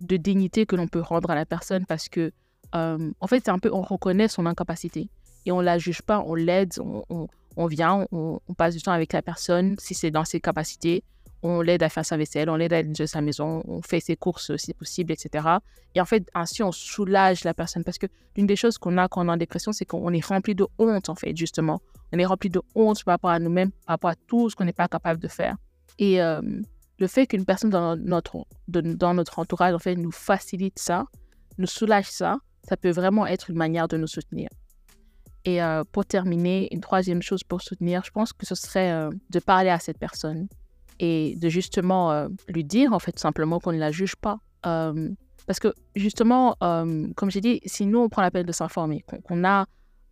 [0.00, 2.32] de dignité que l'on peut rendre à la personne parce que,
[2.74, 5.08] euh, en fait, c'est un peu, on reconnaît son incapacité
[5.46, 7.04] et on la juge pas, on l'aide, on,
[7.56, 11.02] on- vient, on, passe du temps avec la personne si c'est dans ses capacités,
[11.42, 14.16] on l'aide à faire sa vaisselle, on l'aide à nettoyer sa maison, on fait ses
[14.16, 15.46] courses si possible, etc.
[15.94, 19.08] Et en fait, ainsi, on soulage la personne parce que l'une des choses qu'on a
[19.08, 21.80] quand on est en dépression, c'est qu'on est rempli de honte, en fait, justement.
[22.12, 24.64] On est rempli de honte par rapport à nous-mêmes, par rapport à tout ce qu'on
[24.64, 25.56] n'est pas capable de faire.
[25.98, 26.40] Et euh,
[27.00, 31.06] le fait qu'une personne dans notre, dans notre entourage, en fait, nous facilite ça,
[31.58, 34.50] nous soulage ça, ça peut vraiment être une manière de nous soutenir.
[35.46, 39.10] Et euh, pour terminer, une troisième chose pour soutenir, je pense que ce serait euh,
[39.30, 40.46] de parler à cette personne
[40.98, 44.38] et de justement euh, lui dire, en fait, simplement qu'on ne la juge pas.
[44.62, 49.42] Parce que justement, comme j'ai dit, si nous, on prend la peine de s'informer, qu'on
[49.42, 49.64] a,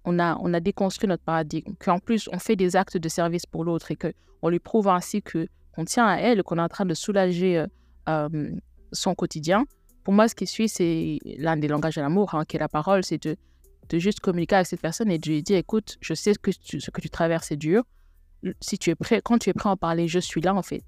[0.05, 3.45] on a, on a déconstruit notre paradigme, qu'en plus, on fait des actes de service
[3.45, 5.47] pour l'autre et qu'on lui prouve ainsi que
[5.79, 7.66] qu'on tient à elle, qu'on est en train de soulager euh,
[8.09, 8.51] euh,
[8.91, 9.64] son quotidien,
[10.03, 12.68] pour moi, ce qui suit, c'est l'un des langages de l'amour, hein, qui est la
[12.68, 13.37] parole, c'est de,
[13.93, 17.01] juste communiquer avec cette personne et de lui dire, écoute, je sais que ce que
[17.01, 17.85] tu traverses est dur.
[18.61, 20.62] Si tu es prêt, quand tu es prêt à en parler, je suis là, en
[20.62, 20.83] fait.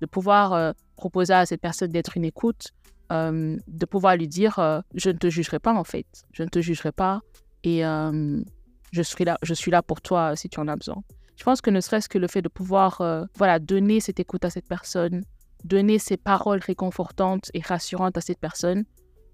[0.00, 2.68] De pouvoir euh, proposer à cette personne d'être une écoute,
[3.10, 6.06] de pouvoir lui dire, je ne te jugerai pas, en fait.
[6.32, 7.20] Je ne te jugerai pas
[7.64, 11.02] et je, suis là, je suis là pour toi si tu en as besoin.
[11.36, 14.44] Je pense que ne serait-ce que le fait de pouvoir euh, voilà, donner cette écoute
[14.44, 15.22] à cette personne,
[15.64, 18.84] donner ces paroles réconfortantes et rassurantes à cette personne,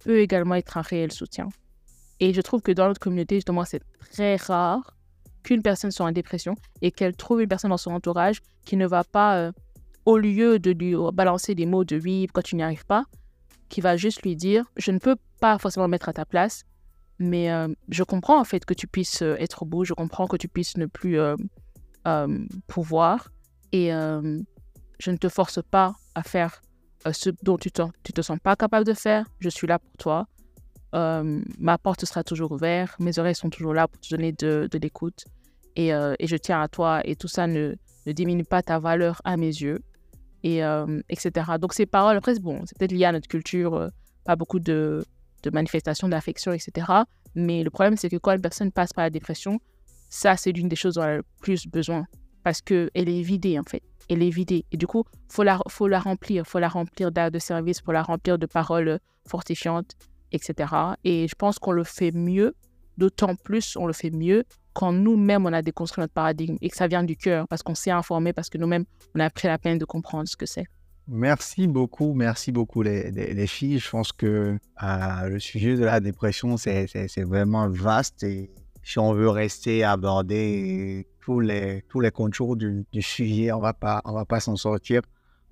[0.04, 1.48] peut également être un réel soutien.
[2.18, 3.82] Et je trouve que dans notre communauté, justement, c'est
[4.12, 4.96] très rare
[5.44, 8.86] qu'une personne soit en dépression et qu'elle trouve une personne dans son entourage qui ne
[8.86, 9.52] va pas, euh,
[10.04, 13.04] au lieu de lui balancer des mots de oui, quand tu n'y arrives pas,
[13.68, 16.64] qui va juste lui dire, je ne peux pas forcément mettre à ta place,
[17.18, 20.36] mais euh, je comprends en fait que tu puisses être au bout, je comprends que
[20.36, 21.18] tu puisses ne plus
[22.66, 23.30] pouvoir
[23.72, 26.62] et je ne te force pas à faire
[27.10, 29.26] ce dont tu ne te sens pas capable de faire.
[29.40, 30.26] Je suis là pour toi.
[30.92, 35.24] ma porte sera toujours ouverte, mes oreilles sont toujours là pour te donner de, l'écoute
[35.76, 37.74] et, et, je tiens à toi et tout ça ne,
[38.06, 39.78] ne diminue pas ta valeur à mes yeux
[40.42, 40.60] et
[41.08, 41.30] etc.
[41.60, 43.90] Donc ces paroles, après bon, c'est peut-être lié à notre culture,
[44.24, 45.04] pas beaucoup de,
[45.42, 46.86] de manifestations d'affection, etc.
[47.34, 49.60] Mais le problème, c'est que quand une personne passe par la dépression,
[50.12, 52.06] ça, c'est l'une des choses dont elle a le plus besoin
[52.44, 53.82] parce qu'elle est vidée, en fait.
[54.10, 54.66] Elle est vidée.
[54.70, 56.42] Et du coup, il faut la, faut la remplir.
[56.46, 59.96] Il faut la remplir d'actes de service, pour la remplir de paroles fortifiantes,
[60.30, 60.74] etc.
[61.04, 62.54] Et je pense qu'on le fait mieux,
[62.98, 64.44] d'autant plus on le fait mieux
[64.74, 67.74] quand nous-mêmes, on a déconstruit notre paradigme et que ça vient du cœur, parce qu'on
[67.74, 68.84] s'est informé, parce que nous-mêmes,
[69.14, 70.66] on a pris la peine de comprendre ce que c'est.
[71.08, 73.78] Merci beaucoup, merci beaucoup les, les, filles.
[73.78, 76.86] Je pense que euh, le sujet de la dépression, c'est
[77.24, 78.50] vraiment vaste et
[78.82, 84.24] si on veut rester aborder tous les, tous les contours du, sujet, on ne va
[84.24, 85.02] pas s'en sortir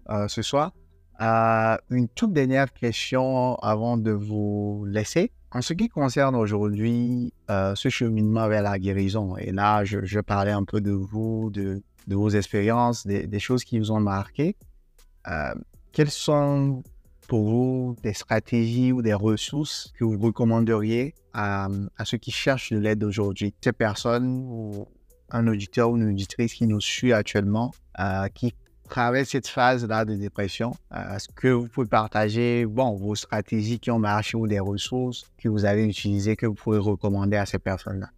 [0.09, 0.73] euh, ce soir.
[1.21, 5.33] Euh, une toute dernière question avant de vous laisser.
[5.53, 10.63] En ce qui concerne aujourd'hui ce cheminement vers la guérison, et là, je, parlais un
[10.63, 14.57] peu de vous, de, vos expériences, des, choses qui vous ont marqué.
[15.29, 15.55] Euh,
[15.93, 16.83] quelles sont
[17.31, 21.69] pour vous des stratégies ou des ressources que vous recommanderiez à,
[22.05, 24.89] ceux qui cherchent de l'aide aujourd'hui Ces personnes ou
[25.31, 27.71] un auditeur ou une auditrice qui nous suit actuellement,
[28.01, 28.53] euh, qui
[28.89, 33.93] traverse cette phase-là de dépression, euh, est-ce que vous pouvez partager bon, vos stratégies qui
[33.93, 37.61] ont marché ou des ressources que vous avez utilisées que vous pouvez recommander à ces
[37.61, 38.11] personnes-là?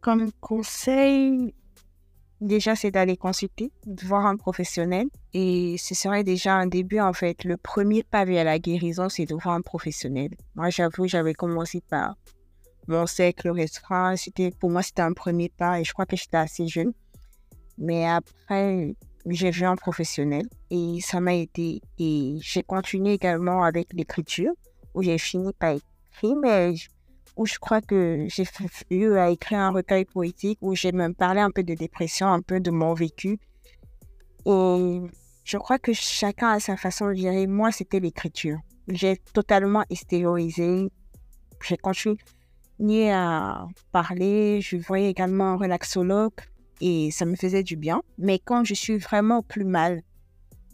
[0.00, 1.52] Comme conseil,
[2.44, 5.06] déjà, c'est d'aller consulter, de voir un professionnel.
[5.32, 7.44] Et ce serait déjà un début, en fait.
[7.44, 10.30] Le premier pas vers la guérison, c'est de voir un professionnel.
[10.54, 12.14] Moi, j'avoue, j'avais commencé par
[12.86, 14.16] mon cercle restreint.
[14.16, 16.92] C'était, pour moi, c'était un premier pas et je crois que j'étais assez jeune.
[17.78, 18.94] Mais après,
[19.26, 21.80] j'ai vu un professionnel et ça m'a aidé.
[21.98, 24.52] Et j'ai continué également avec l'écriture
[24.94, 26.36] où j'ai fini par écrire,
[27.36, 28.44] où je crois que j'ai
[28.90, 32.40] eu à écrire un recueil poétique où j'ai même parlé un peu de dépression, un
[32.40, 33.38] peu de mon vécu.
[34.46, 35.00] Et
[35.44, 37.46] je crois que chacun a sa façon de gérer.
[37.46, 38.58] Moi, c'était l'écriture.
[38.88, 40.90] J'ai totalement extériorisé.
[41.62, 44.60] J'ai continué à parler.
[44.60, 46.32] Je voyais également un relaxologue
[46.80, 48.02] et ça me faisait du bien.
[48.18, 50.02] Mais quand je suis vraiment plus mal,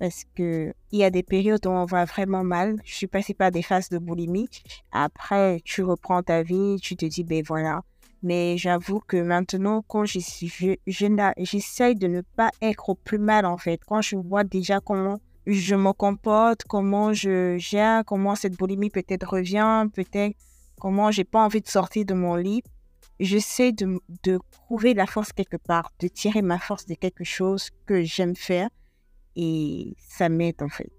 [0.01, 2.77] parce qu'il y a des périodes où on va vraiment mal.
[2.85, 4.49] Je suis passée par des phases de boulimie.
[4.93, 7.83] Après, tu reprends ta vie, tu te dis, ben voilà.
[8.23, 10.19] Mais j'avoue que maintenant, quand je
[10.87, 13.79] j'essaye de ne pas être au plus mal, en fait.
[13.87, 19.29] Quand je vois déjà comment je me comporte, comment je gère, comment cette boulimie peut-être
[19.29, 20.35] revient, peut-être
[20.81, 22.63] comment j'ai pas envie de sortir de mon lit,
[23.19, 27.69] j'essaie de, de trouver la force quelque part, de tirer ma force de quelque chose
[27.85, 28.71] que j'aime faire
[29.43, 30.93] et ça m'aide en fait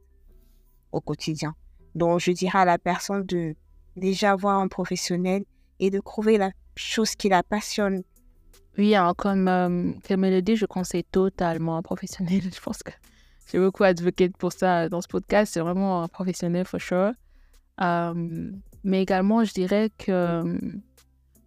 [0.91, 1.53] au quotidien.
[1.93, 3.55] Donc je dirais à la personne de
[3.95, 5.43] déjà voir un professionnel
[5.79, 8.01] et de trouver la chose qui la passionne.
[8.79, 12.41] Oui, hein, comme, euh, comme elle le dit, je conseille totalement un professionnel.
[12.55, 12.91] Je pense que
[13.51, 15.53] j'ai beaucoup advoqué pour ça dans ce podcast.
[15.53, 17.11] C'est vraiment un professionnel, for sure.
[17.81, 18.51] Euh,
[18.83, 20.57] mais également, je dirais que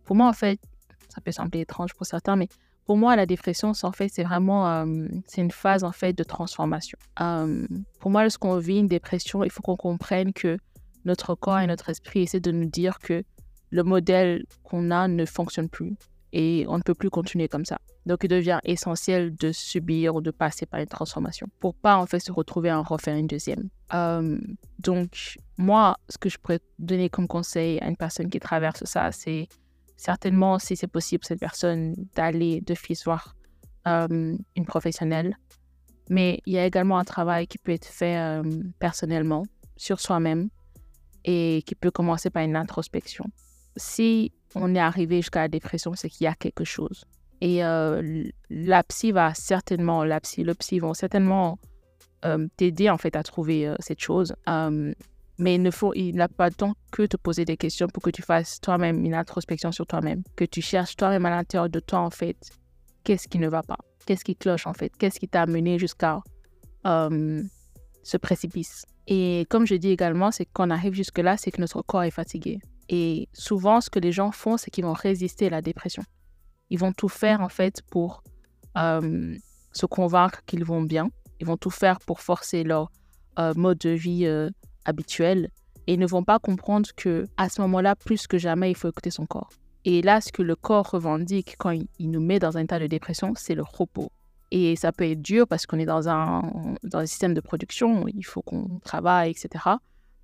[0.04, 0.60] pour moi, en fait,
[1.08, 2.48] ça peut sembler étrange pour certains, mais
[2.86, 6.22] pour moi, la dépression, en fait, c'est vraiment euh, c'est une phase en fait de
[6.22, 6.98] transformation.
[7.20, 7.66] Euh,
[7.98, 10.58] pour moi, lorsqu'on vit une dépression, il faut qu'on comprenne que
[11.04, 13.24] notre corps et notre esprit essaient de nous dire que
[13.70, 15.94] le modèle qu'on a ne fonctionne plus
[16.32, 17.78] et on ne peut plus continuer comme ça.
[18.06, 22.06] Donc, il devient essentiel de subir ou de passer par une transformation pour pas en
[22.06, 23.70] fait se retrouver à en refaire une deuxième.
[23.94, 24.38] Euh,
[24.78, 29.10] donc, moi, ce que je pourrais donner comme conseil à une personne qui traverse ça,
[29.10, 29.48] c'est
[29.96, 33.34] certainement, si c'est possible, cette personne d'aller de fils voir
[33.86, 35.36] euh, une professionnelle.
[36.10, 38.42] Mais il y a également un travail qui peut être fait euh,
[38.78, 39.44] personnellement
[39.76, 40.48] sur soi-même
[41.24, 43.24] et qui peut commencer par une introspection.
[43.76, 47.04] Si on est arrivé jusqu'à la dépression, c'est qu'il y a quelque chose.
[47.40, 51.58] Et euh, la psy va certainement, la psy, le psy vont certainement
[52.56, 54.34] t'aider en fait à trouver cette chose.
[55.38, 58.10] Mais il ne faut, il n'a pas tant que te poser des questions pour que
[58.10, 62.00] tu fasses toi-même une introspection sur toi-même, que tu cherches toi-même à l'intérieur de toi
[62.00, 62.36] en fait
[63.04, 66.20] qu'est-ce qui ne va pas, qu'est-ce qui cloche en fait, qu'est-ce qui t'a amené jusqu'à
[66.86, 67.42] euh,
[68.02, 68.84] ce précipice.
[69.06, 72.58] Et comme je dis également, c'est qu'on arrive jusque-là, c'est que notre corps est fatigué.
[72.88, 76.02] Et souvent, ce que les gens font, c'est qu'ils vont résister à la dépression.
[76.70, 78.24] Ils vont tout faire en fait pour
[78.76, 79.36] euh,
[79.72, 81.10] se convaincre qu'ils vont bien.
[81.40, 82.90] Ils vont tout faire pour forcer leur
[83.38, 84.26] euh, mode de vie
[84.84, 85.50] habituel
[85.86, 89.10] et ne vont pas comprendre que à ce moment-là, plus que jamais, il faut écouter
[89.10, 89.50] son corps.
[89.84, 92.86] Et là, ce que le corps revendique quand il nous met dans un état de
[92.86, 94.10] dépression, c'est le repos.
[94.50, 98.06] Et ça peut être dur parce qu'on est dans un, dans un système de production,
[98.08, 99.64] il faut qu'on travaille, etc.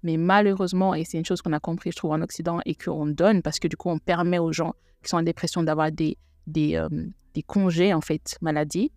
[0.03, 3.07] Mais malheureusement, et c'est une chose qu'on a compris, je trouve, en Occident et qu'on
[3.07, 6.17] donne parce que du coup, on permet aux gens qui sont en dépression d'avoir des,
[6.47, 6.89] des, euh,
[7.35, 8.93] des, congés, en fait, maladie.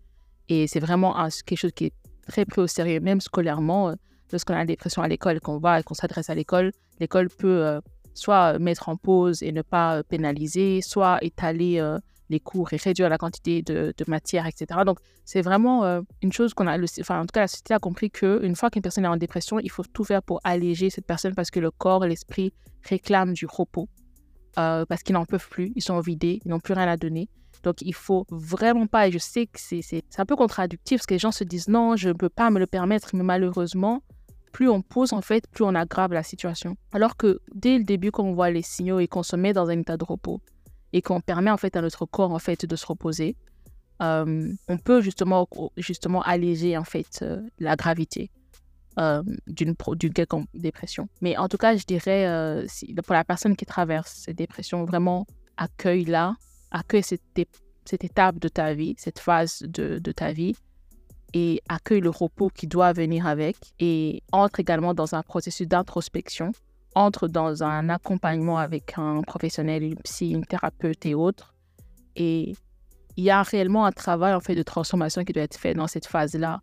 [0.50, 1.14] Et c'est vraiment
[1.46, 1.94] quelque chose qui est
[2.28, 3.96] très pris au sérieux, même scolairement.
[4.34, 7.64] Lorsqu'on a la dépression à l'école, qu'on va et qu'on s'adresse à l'école, l'école peut
[7.64, 7.80] euh,
[8.14, 12.78] soit mettre en pause et ne pas euh, pénaliser, soit étaler euh, les cours et
[12.78, 14.82] réduire la quantité de, matière, etc.
[14.86, 17.80] Donc, c'est vraiment euh, une chose qu'on a, enfin, en tout cas, la société a
[17.80, 21.06] compris qu'une fois qu'une personne est en dépression, il faut tout faire pour alléger cette
[21.06, 22.54] personne parce que le corps et l'esprit
[22.84, 23.88] réclament du repos,
[24.56, 27.30] parce qu'ils n'en peuvent plus, ils sont vidés, ils n'ont plus rien à donner.
[27.64, 31.14] Donc, il faut vraiment pas, et je sais que c'est un peu contradictif, parce que
[31.14, 34.02] les gens se disent non, je ne peux pas me le permettre, mais malheureusement,
[34.54, 36.78] plus on pose, en fait, plus on aggrave la situation.
[36.94, 39.68] Alors que dès le début, quand on voit les signaux et qu'on se met dans
[39.68, 40.40] un état de repos
[40.94, 43.36] et qu'on permet en fait à notre corps en fait de se reposer,
[44.02, 48.32] euh, on peut justement, justement alléger en fait euh, la gravité
[49.00, 49.76] euh, d'une
[50.14, 51.10] quelconque dépression.
[51.22, 52.66] Mais en tout cas, je dirais,
[53.06, 55.26] pour la personne qui traverse cette dépression, vraiment
[55.58, 56.36] accueille-la,
[56.70, 57.24] accueille cette,
[57.86, 60.56] cette, étape de ta vie, cette phase de, de ta vie
[61.34, 66.52] et accueille le repos qui doit venir avec et entre également dans un processus d'introspection,
[66.96, 71.56] entre dans un accompagnement avec un professionnel, une psy, une thérapeute et autres.
[72.16, 72.54] Et
[73.18, 75.88] il y a réellement un travail en fait de transformation qui doit être fait dans
[75.88, 76.62] cette phase-là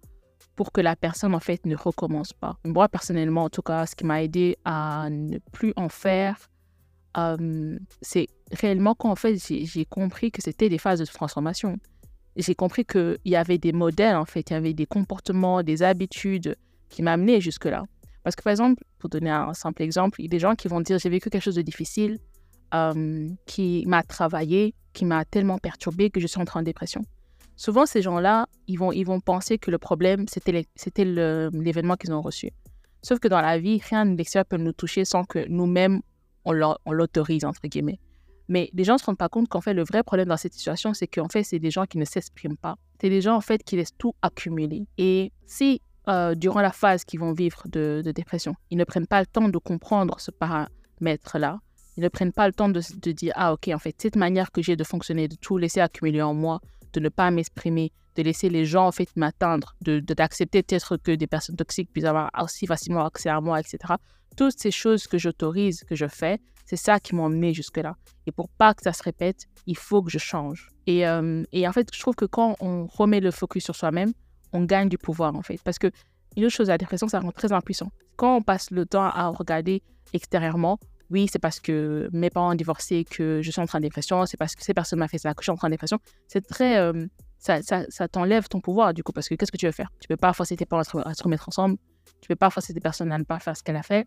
[0.55, 2.57] pour que la personne en fait ne recommence pas.
[2.65, 6.37] Moi personnellement, en tout cas, ce qui m'a aidé à ne plus en faire,
[7.17, 11.77] euh, c'est réellement quand en fait j'ai compris que c'était des phases de transformation
[12.37, 15.83] j'ai compris qu'il y avait des modèles, en fait, il y avait des comportements, des
[15.83, 16.57] habitudes
[16.89, 17.85] qui m'amenaient jusque-là.
[18.23, 20.69] Parce que, par exemple, pour donner un simple exemple, il y a des gens qui
[20.69, 22.19] vont dire j'ai vécu quelque chose de difficile,
[22.75, 27.03] euh, qui m'a travaillé, qui m'a tellement perturbé que je suis entré en dépression.
[27.57, 30.65] Souvent, ces gens-là, ils vont, ils vont penser que le problème, c'était
[31.53, 32.51] l'événement qu'ils ont reçu.
[33.03, 36.01] Sauf que dans la vie, rien de l'extérieur peut nous toucher sans que nous-mêmes,
[36.45, 37.99] on l'autorise, entre guillemets.
[38.51, 40.55] Mais les gens ne se rendent pas compte qu'en fait, le vrai problème dans cette
[40.55, 42.75] situation, c'est qu'en fait, c'est des gens qui ne s'expriment pas.
[43.01, 44.89] C'est des gens, en fait, qui laissent tout accumuler.
[44.99, 49.21] Et si, euh, durant la phase qu'ils vont vivre de, dépression, ils ne prennent pas
[49.21, 51.61] le temps de comprendre ce paramètre-là,
[51.97, 54.63] ils ne prennent pas le temps de, dire, ah, OK, en fait, cette manière que
[54.63, 56.61] j'ai de fonctionner, de tout laisser accumuler en moi,
[56.93, 61.13] de ne pas m'exprimer, de laisser les gens, en fait, m'atteindre, de, d'accepter peut-être que
[61.13, 63.95] des personnes toxiques puissent avoir aussi facilement accès à moi, etc.
[64.37, 66.41] Toutes ces choses que j'autorise, que je fais,
[66.71, 67.97] c'est ça qui m'a emmené jusque-là.
[68.29, 70.69] Et pour pas que ça se répète, il faut que je change.
[70.87, 74.13] Et, euh, et, en fait, je trouve que quand on remet le focus sur soi-même,
[74.53, 75.61] on gagne du pouvoir, en fait.
[75.65, 75.91] Parce que
[76.37, 77.91] une autre chose, la dépression, ça rend très impuissant.
[78.15, 80.79] Quand on passe le temps à regarder extérieurement,
[81.11, 84.25] oui, c'est parce que mes parents ont divorcé que je suis en train de dépression,
[84.27, 85.99] c'est parce que ces personnes m'ont fait ça que je suis en train de dépression.
[86.29, 86.79] C'est très.
[86.79, 87.05] Euh,
[87.39, 89.91] ça, ça, ça t'enlève ton pouvoir, du coup, parce que qu'est-ce que tu veux faire?
[89.99, 91.79] Tu peux pas forcer tes parents à se remettre ensemble,
[92.21, 94.07] tu peux pas forcer tes personnes à ne pas faire ce qu'elle a fait.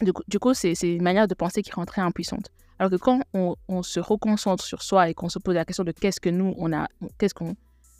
[0.00, 2.50] Du coup, c'est une manière de penser qui rend très impuissante.
[2.78, 5.92] Alors que quand on, se reconcentre sur soi et qu'on se pose la question de
[5.92, 7.54] qu'est-ce que nous, on a, qu'est-ce qu'on,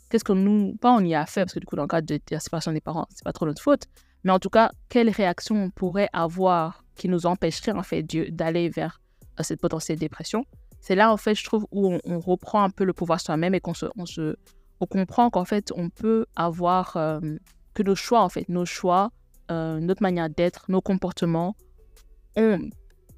[0.09, 2.07] qu'est-ce que nous, pas on y a fait, parce que du coup, dans le cadre
[2.07, 3.85] de, la séparation des parents, c'est pas trop notre faute,
[4.25, 8.03] mais en tout cas, quelle réaction on pourrait avoir qui nous empêcherait, en fait,
[8.35, 9.03] d'aller vers
[9.39, 10.47] euh, cette potentielle dépression?
[10.81, 13.61] C'est là, en fait, je trouve, où on, reprend un peu le pouvoir soi-même et
[13.61, 14.37] qu'on se, on se,
[14.81, 17.21] on comprend qu'en fait, on peut avoir, euh,
[17.75, 19.11] que nos choix, en fait, nos choix,
[19.51, 21.55] euh, notre manière d'être, nos comportements,
[22.37, 22.71] ont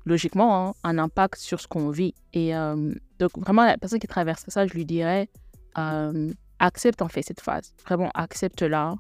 [0.05, 2.15] logiquement hein, un impact sur ce qu'on vit.
[2.33, 5.29] Et euh, donc, vraiment, la personne qui traverse ça, je lui dirais
[5.79, 7.75] euh, accepte en fait cette phase.
[7.85, 8.97] Vraiment, accepte-la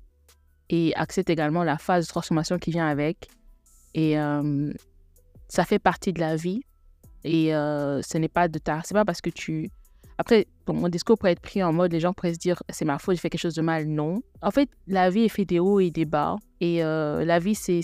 [0.71, 3.29] et accepte également la phase de transformation qui vient avec.
[3.95, 4.73] Et euh,
[5.49, 6.63] ça fait partie de la vie.
[7.25, 8.81] Et ce n'est pas de ta.
[8.85, 9.71] C'est pas parce que tu
[10.23, 13.01] après, mon discours pourrait être pris en mode, les gens pourraient se dire, c'est ma
[13.01, 13.89] faute, j'ai fait quelque chose de mal.
[13.89, 14.23] Non.
[14.41, 16.37] En fait, la vie est faite des hauts et des bas.
[16.61, 17.83] Et euh, la vie, c'est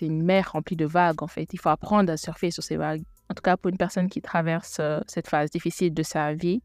[0.00, 1.46] une mer remplie de vagues, en fait.
[1.52, 3.04] Il faut apprendre à surfer sur ces vagues.
[3.30, 6.60] En tout cas, pour une personne qui traverse euh, cette phase difficile de sa vie,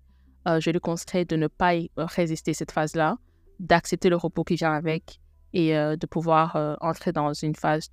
[0.48, 3.18] euh, je lui conseille de ne pas résister à cette phase-là,
[3.60, 5.20] d'accepter le repos qui vient avec
[5.54, 7.90] et de pouvoir entrer dans une phase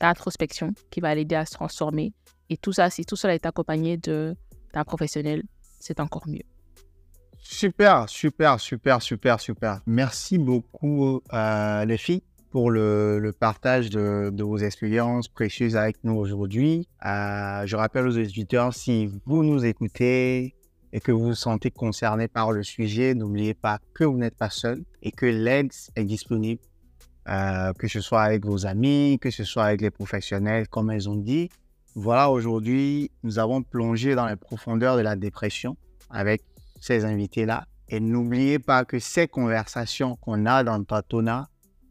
[0.00, 2.12] d'introspection qui va l'aider à se transformer.
[2.50, 5.42] Et tout ça, si tout cela est accompagné d'un professionnel,
[5.80, 6.44] c'est encore mieux.
[7.38, 9.80] Super, super, super, super, super.
[9.86, 16.14] Merci beaucoup, euh, les filles, pour le, partage de, de, vos expériences précieuses avec nous
[16.14, 16.88] aujourd'hui.
[17.06, 20.54] Euh, je rappelle aux auditeurs, si vous nous écoutez
[20.92, 24.50] et que vous vous sentez concerné par le sujet, n'oubliez pas que vous n'êtes pas
[24.50, 26.60] seul et que l'aide est disponible,
[27.28, 31.08] euh, que ce soit avec vos amis, que ce soit avec les professionnels, comme elles
[31.08, 31.48] ont dit.
[31.96, 35.76] Voilà, aujourd'hui, nous avons plongé dans les profondeurs de la dépression
[36.08, 36.42] avec
[36.80, 37.66] ces invités-là.
[37.88, 41.48] Et n'oubliez pas que ces conversations qu'on a dans Tatona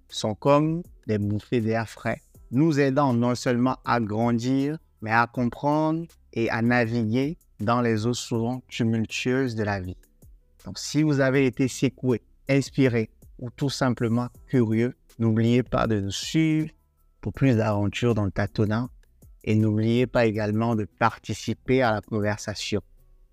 [0.08, 2.22] sont comme des bouffées d'air frais,
[2.52, 8.14] nous aidant non seulement à grandir, mais à comprendre et à naviguer dans les eaux
[8.14, 9.98] souvent tumultueuses de la vie.
[10.66, 16.12] Donc, si vous avez été secoué, inspiré ou tout simplement curieux, n'oubliez pas de nous
[16.12, 16.70] suivre
[17.20, 18.32] pour plus d'aventures dans le
[19.44, 22.82] et n'oubliez pas également de participer à la conversation.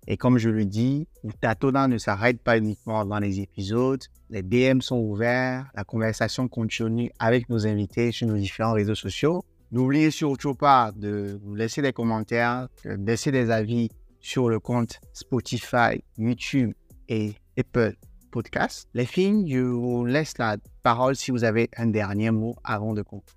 [0.07, 4.01] Et comme je le dis, le tâtonnant ne s'arrête pas uniquement dans les épisodes.
[4.29, 9.43] Les DM sont ouverts, la conversation continue avec nos invités sur nos différents réseaux sociaux.
[9.71, 13.89] N'oubliez surtout pas de laisser des commentaires, de laisser des avis
[14.21, 16.71] sur le compte Spotify, YouTube
[17.09, 17.95] et Apple
[18.31, 18.87] Podcast.
[18.93, 23.01] Les filles, je vous laisse la parole si vous avez un dernier mot avant de
[23.01, 23.35] conclure.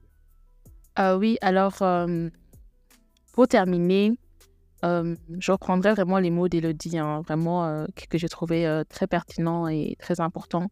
[0.98, 2.28] Euh, oui, alors, euh,
[3.32, 4.12] pour terminer,
[4.85, 9.07] euh, je reprendrai vraiment les mots d'Elodie, hein, vraiment euh, que, j'ai trouvé euh, très
[9.07, 10.69] pertinent et très important.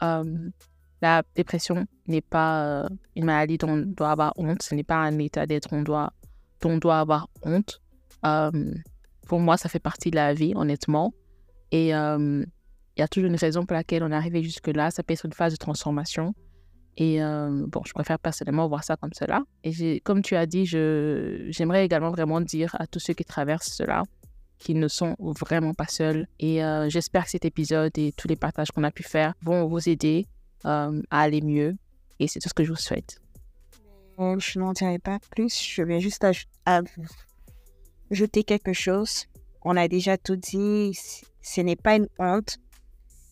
[0.00, 2.86] la dépression n'est pas
[3.16, 6.12] une maladie dont on doit avoir honte, ce n'est pas un état d'être doit,
[6.60, 7.80] dont on doit avoir honte.
[9.26, 11.12] pour moi, ça fait partie de la vie, honnêtement.
[11.72, 12.46] Et il
[12.98, 14.90] y a toujours une raison pour laquelle on est arrivé jusque-là.
[14.90, 16.34] Ça peut être une phase de transformation.
[17.02, 19.42] Et bon, je préfère personnellement voir ça comme cela.
[19.64, 24.02] Et comme tu as dit, j'aimerais également vraiment dire à tous ceux qui traversent cela
[24.58, 26.26] qu'ils ne sont vraiment pas seuls.
[26.38, 29.88] Et j'espère que cet épisode et tous les partages qu'on a pu faire vont vous
[29.88, 30.26] aider
[30.64, 31.74] à aller mieux.
[32.18, 33.18] Et c'est tout ce que je vous souhaite.
[34.18, 35.58] Je n'en dirai pas plus.
[35.58, 36.26] Je vais juste
[38.10, 39.24] ajouter quelque chose.
[39.62, 40.98] On a déjà tout dit.
[41.40, 42.58] Ce n'est pas une honte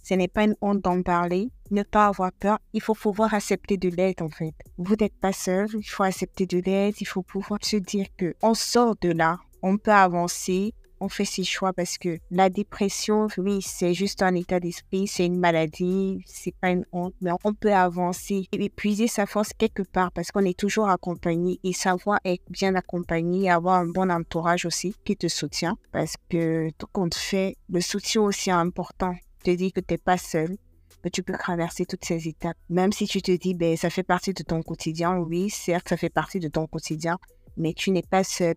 [0.09, 2.59] ce n'est pas une honte d'en parler, ne pas avoir peur.
[2.73, 4.55] Il faut pouvoir accepter de l'aide en fait.
[4.79, 8.35] Vous n'êtes pas seul, il faut accepter de l'aide, il faut pouvoir se dire que
[8.43, 13.29] on sort de là, on peut avancer, on fait ses choix parce que la dépression,
[13.37, 17.53] oui, c'est juste un état d'esprit, c'est une maladie, c'est pas une honte, mais on
[17.53, 21.61] peut avancer et épuiser sa force quelque part parce qu'on est toujours accompagné.
[21.65, 26.71] Et savoir être bien accompagné, avoir un bon entourage aussi qui te soutient parce que
[26.79, 30.57] tout compte fait, le soutien aussi est important te dis que tu n'es pas seul,
[31.03, 32.57] que tu peux traverser toutes ces étapes.
[32.69, 35.97] Même si tu te dis, ben, ça fait partie de ton quotidien, oui, certes, ça
[35.97, 37.19] fait partie de ton quotidien,
[37.57, 38.57] mais tu n'es pas seul.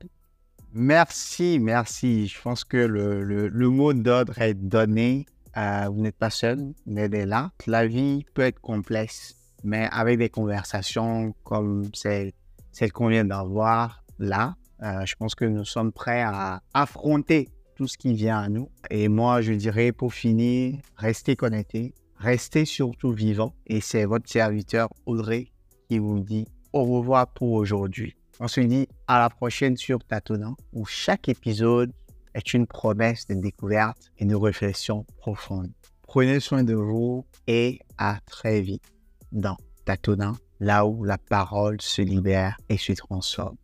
[0.73, 2.27] Merci, merci.
[2.27, 5.25] Je pense que le, le, mot d'ordre est donné.
[5.55, 7.51] Vous n'êtes pas seul, vous êtes là.
[7.67, 12.31] La vie peut être complexe, mais avec des conversations comme celle,
[12.71, 17.49] celle qu'on vient d'avoir là, euh, je pense que nous sommes prêts à affronter
[17.81, 18.69] tout ce qui vient à nous.
[18.91, 23.55] Et moi, je dirais pour finir, restez connectés, restez surtout vivants.
[23.65, 25.47] Et c'est votre serviteur Audrey
[25.89, 28.15] qui vous dit au revoir pour aujourd'hui.
[28.39, 31.91] On se dit à la prochaine sur Tâtonnant, où chaque épisode
[32.35, 35.71] est une promesse de découverte et de réflexion profonde.
[36.03, 38.93] Prenez soin de vous et à très vite
[39.31, 43.57] dans Tâtonnant, là où la parole se libère et se transforme.